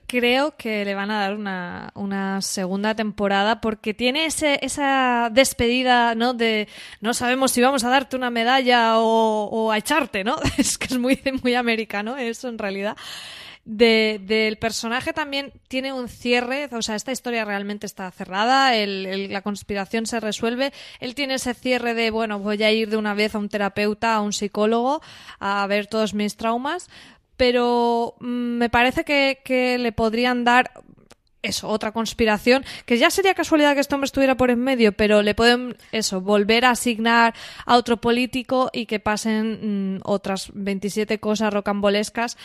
[0.07, 6.15] creo que le van a dar una, una segunda temporada porque tiene ese, esa despedida,
[6.15, 6.33] ¿no?
[6.33, 6.67] De
[7.01, 10.37] no sabemos si vamos a darte una medalla o, o a echarte, ¿no?
[10.57, 12.97] Es que es muy, muy americano eso en realidad.
[13.63, 19.05] De, del personaje también tiene un cierre, o sea, esta historia realmente está cerrada, el-
[19.05, 20.71] el- la conspiración se resuelve,
[21.01, 24.15] él tiene ese cierre de, bueno, voy a ir de una vez a un terapeuta,
[24.15, 25.01] a un psicólogo,
[25.39, 26.87] a ver todos mis traumas,
[27.37, 28.25] pero mm,
[28.57, 30.71] me parece que, que le podrían dar
[31.43, 35.21] eso, otra conspiración, que ya sería casualidad que este hombre estuviera por en medio, pero
[35.21, 37.33] le pueden, eso, volver a asignar
[37.65, 42.37] a otro político y que pasen mm, otras 27 cosas rocambolescas.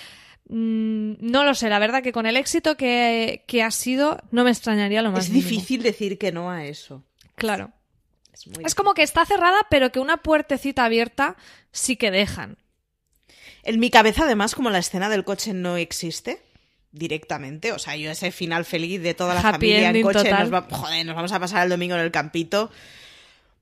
[0.49, 4.45] Mm, no lo sé, la verdad que con el éxito que, que ha sido, no
[4.45, 5.49] me extrañaría lo más Es mínimo.
[5.51, 7.03] difícil decir que no a eso.
[7.35, 7.73] Claro.
[8.65, 11.37] Es como que está cerrada, pero que una puertecita abierta
[11.71, 12.57] sí que dejan.
[13.63, 16.41] En mi cabeza, además, como la escena del coche no existe
[16.91, 20.51] directamente, o sea, yo ese final feliz de toda la Happy familia en coche, total.
[20.51, 22.71] nos va- joder, nos vamos a pasar el domingo en el campito.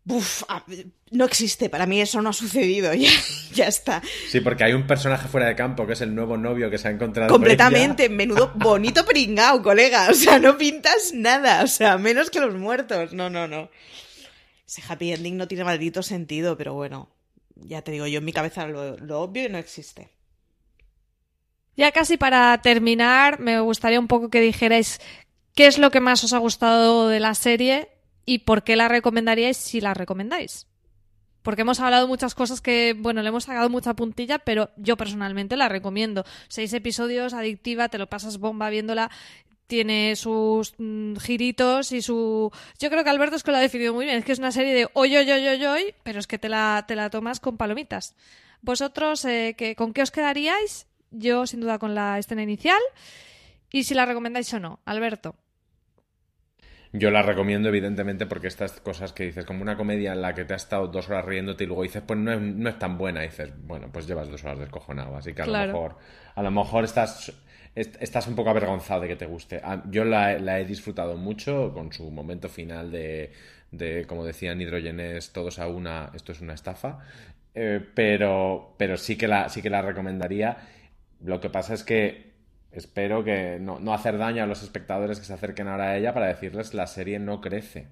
[0.07, 0.64] Uf, ah,
[1.11, 3.11] no existe, para mí eso no ha sucedido, ya,
[3.53, 4.03] ya está.
[4.30, 6.88] Sí, porque hay un personaje fuera de campo que es el nuevo novio que se
[6.88, 7.30] ha encontrado.
[7.30, 12.55] Completamente, menudo bonito pringao, colega, o sea, no pintas nada, o sea, menos que los
[12.55, 13.70] muertos, no, no, no.
[14.66, 17.09] Ese happy ending no tiene maldito sentido, pero bueno,
[17.61, 20.11] ya te digo, yo en mi cabeza lo, lo obvio y no existe.
[21.76, 25.00] Ya casi para terminar, me gustaría un poco que dijerais
[25.54, 27.88] qué es lo que más os ha gustado de la serie
[28.26, 30.66] y por qué la recomendaríais si la recomendáis.
[31.42, 35.56] Porque hemos hablado muchas cosas que, bueno, le hemos sacado mucha puntilla, pero yo personalmente
[35.56, 36.24] la recomiendo.
[36.48, 39.11] Seis episodios, adictiva, te lo pasas bomba viéndola,
[39.70, 42.50] tiene sus mm, giritos y su...
[42.80, 44.50] Yo creo que Alberto es que lo ha definido muy bien, es que es una
[44.50, 47.38] serie de hoy, hoy, hoy, hoy, hoy, pero es que te la, te la tomas
[47.38, 48.16] con palomitas.
[48.62, 50.88] Vosotros, eh, que, ¿con qué os quedaríais?
[51.12, 52.80] Yo, sin duda, con la escena inicial.
[53.70, 54.80] Y si la recomendáis o no.
[54.84, 55.36] Alberto.
[56.92, 60.44] Yo la recomiendo, evidentemente, porque estas cosas que dices, como una comedia en la que
[60.44, 62.98] te has estado dos horas riéndote y luego dices, pues no es, no es tan
[62.98, 65.72] buena, y dices, bueno, pues llevas dos horas descojonado, así que a Claro.
[65.72, 65.98] lo mejor,
[66.34, 67.32] a lo mejor estás,
[67.74, 69.60] est- estás un poco avergonzado de que te guste.
[69.64, 73.32] Ah, Yo la, la he disfrutado mucho con su momento final de,
[73.70, 77.00] de como decían hidrogenes, todos a una, esto es una estafa,
[77.54, 80.56] Eh, pero, pero sí que la, sí que la recomendaría.
[81.22, 82.32] Lo que pasa es que
[82.72, 86.14] espero que no, no hacer daño a los espectadores que se acerquen ahora a ella
[86.14, 87.88] para decirles la serie no crece.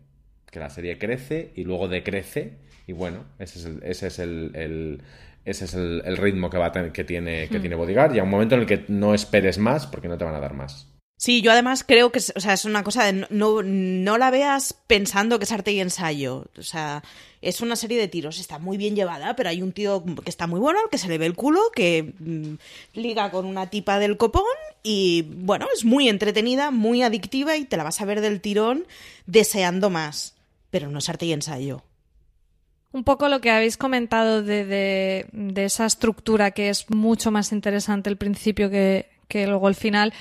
[0.50, 2.58] Que la serie crece y luego decrece.
[2.86, 5.02] Y bueno, ese es el, ese es el, el-
[5.50, 8.14] ese es el, el ritmo que, va a que, tiene, que tiene Bodyguard.
[8.14, 10.40] Y a un momento en el que no esperes más porque no te van a
[10.40, 10.86] dar más.
[11.16, 14.18] Sí, yo además creo que es, o sea, es una cosa de no, no, no
[14.18, 16.44] la veas pensando que es arte y ensayo.
[16.56, 17.02] O sea,
[17.42, 20.46] es una serie de tiros, está muy bien llevada, pero hay un tío que está
[20.46, 23.98] muy bueno, al que se le ve el culo, que mm, liga con una tipa
[23.98, 24.44] del copón
[24.84, 28.86] y bueno, es muy entretenida, muy adictiva y te la vas a ver del tirón
[29.26, 30.36] deseando más.
[30.70, 31.82] Pero no es arte y ensayo.
[32.92, 37.52] Un poco lo que habéis comentado de, de- de esa estructura que es mucho más
[37.52, 40.12] interesante el principio que, que luego el final.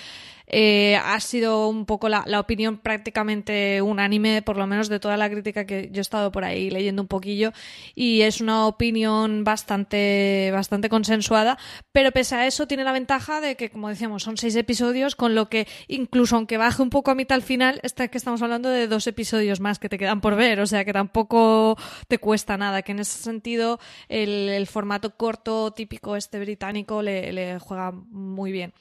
[0.47, 5.29] Eh, ha sido un poco la, opinión prácticamente unánime, por lo menos de toda la
[5.29, 7.51] crítica que yo he estado por ahí leyendo un poquillo,
[7.95, 11.57] y es una opinión bastante, bastante consensuada,
[11.91, 15.35] pero pese a eso tiene la ventaja de que, como decíamos, son seis episodios, con
[15.35, 18.69] lo que incluso aunque baje un poco a mitad al final, está que estamos hablando
[18.69, 21.77] de dos episodios más que te quedan por ver, o sea que tampoco
[22.07, 27.91] te cuesta nada, que en ese sentido el, formato corto típico este británico le juega
[27.91, 28.73] muy bien.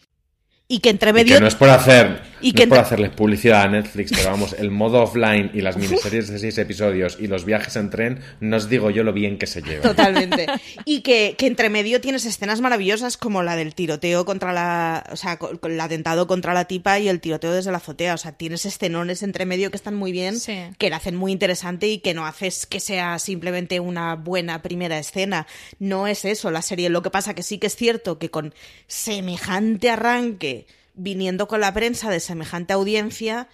[0.69, 1.35] Y que entre medio.
[1.35, 2.23] que no es por hacer.
[2.41, 5.77] Y no es por hacerles publicidad a Netflix, pero vamos, el modo offline y las
[5.77, 9.39] miniseries de seis episodios y los viajes en tren, no os digo yo lo bien
[9.39, 9.83] que se lleva.
[9.83, 10.47] Totalmente.
[10.85, 15.05] Y que, que, entre medio tienes escenas maravillosas como la del tiroteo contra la.
[15.13, 18.15] O sea, el atentado contra la tipa y el tiroteo desde la azotea.
[18.15, 20.59] O sea, tienes escenones entre medio que están muy bien, sí.
[20.79, 24.99] que la hacen muy interesante y que no haces que sea simplemente una buena primera
[24.99, 25.47] escena.
[25.79, 26.91] No es eso la serie.
[26.91, 28.53] Lo que pasa que sí que es cierto que con
[28.87, 30.56] semejante arranque
[30.97, 33.49] viniendo con la prensa de semejante audiencia,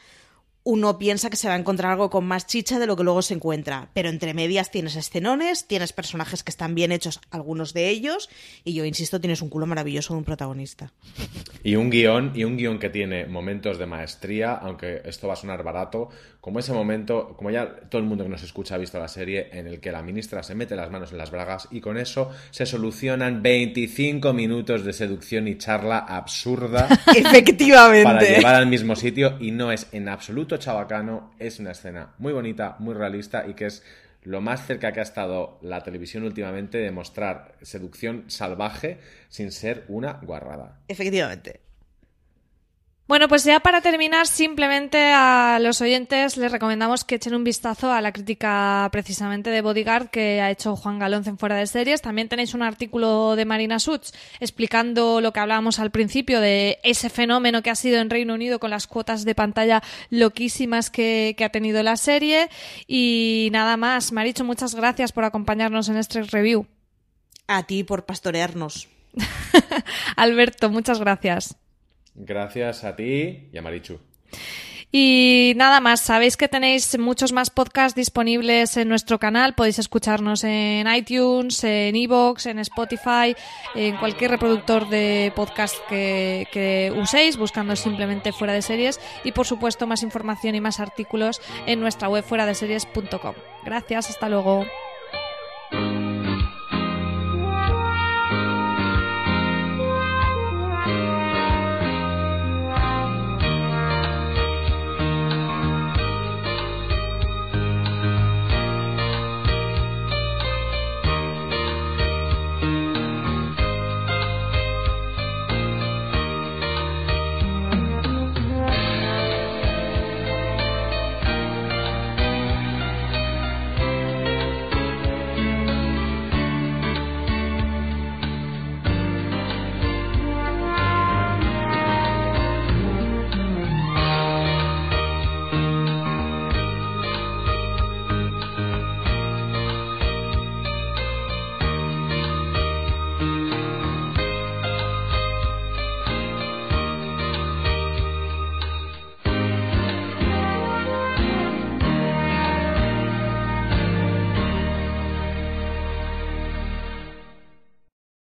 [0.64, 3.22] uno piensa que se va a encontrar algo con más chicha de lo que luego
[3.22, 3.88] se encuentra.
[3.94, 8.30] Pero entre medias tienes escenones, tienes personajes que están bien hechos, algunos de ellos,
[8.64, 10.92] y yo insisto, tienes un culo maravilloso de un protagonista.
[11.64, 15.36] Y un guion, y un guion que tiene momentos de maestría, aunque esto va a
[15.36, 16.10] sonar barato,
[16.42, 19.48] como ese momento, como ya todo el mundo que nos escucha ha visto la serie,
[19.52, 22.32] en el que la ministra se mete las manos en las bragas y con eso
[22.50, 26.88] se solucionan 25 minutos de seducción y charla absurda.
[27.16, 28.02] Efectivamente.
[28.02, 32.32] Para llevar al mismo sitio y no es en absoluto chabacano, es una escena muy
[32.32, 33.84] bonita, muy realista y que es
[34.24, 39.84] lo más cerca que ha estado la televisión últimamente de mostrar seducción salvaje sin ser
[39.86, 40.80] una guarrada.
[40.88, 41.60] Efectivamente.
[43.12, 47.92] Bueno, pues ya para terminar, simplemente a los oyentes les recomendamos que echen un vistazo
[47.92, 52.00] a la crítica precisamente de Bodyguard que ha hecho Juan Galonce en Fuera de Series.
[52.00, 57.10] También tenéis un artículo de Marina Such explicando lo que hablábamos al principio de ese
[57.10, 61.44] fenómeno que ha sido en Reino Unido con las cuotas de pantalla loquísimas que, que
[61.44, 62.48] ha tenido la serie.
[62.86, 66.66] Y nada más, Maricho, muchas gracias por acompañarnos en este review.
[67.46, 68.88] A ti por pastorearnos.
[70.16, 71.58] Alberto, muchas gracias.
[72.14, 73.98] Gracias a ti y a Marichu.
[74.94, 79.54] Y nada más, sabéis que tenéis muchos más podcasts disponibles en nuestro canal.
[79.54, 83.34] Podéis escucharnos en iTunes, en Evox, en Spotify,
[83.74, 89.00] en cualquier reproductor de podcast que, que, uséis, buscando simplemente fuera de series.
[89.24, 93.34] Y por supuesto, más información y más artículos en nuestra web fuera de series.com.
[93.64, 94.66] Gracias, hasta luego.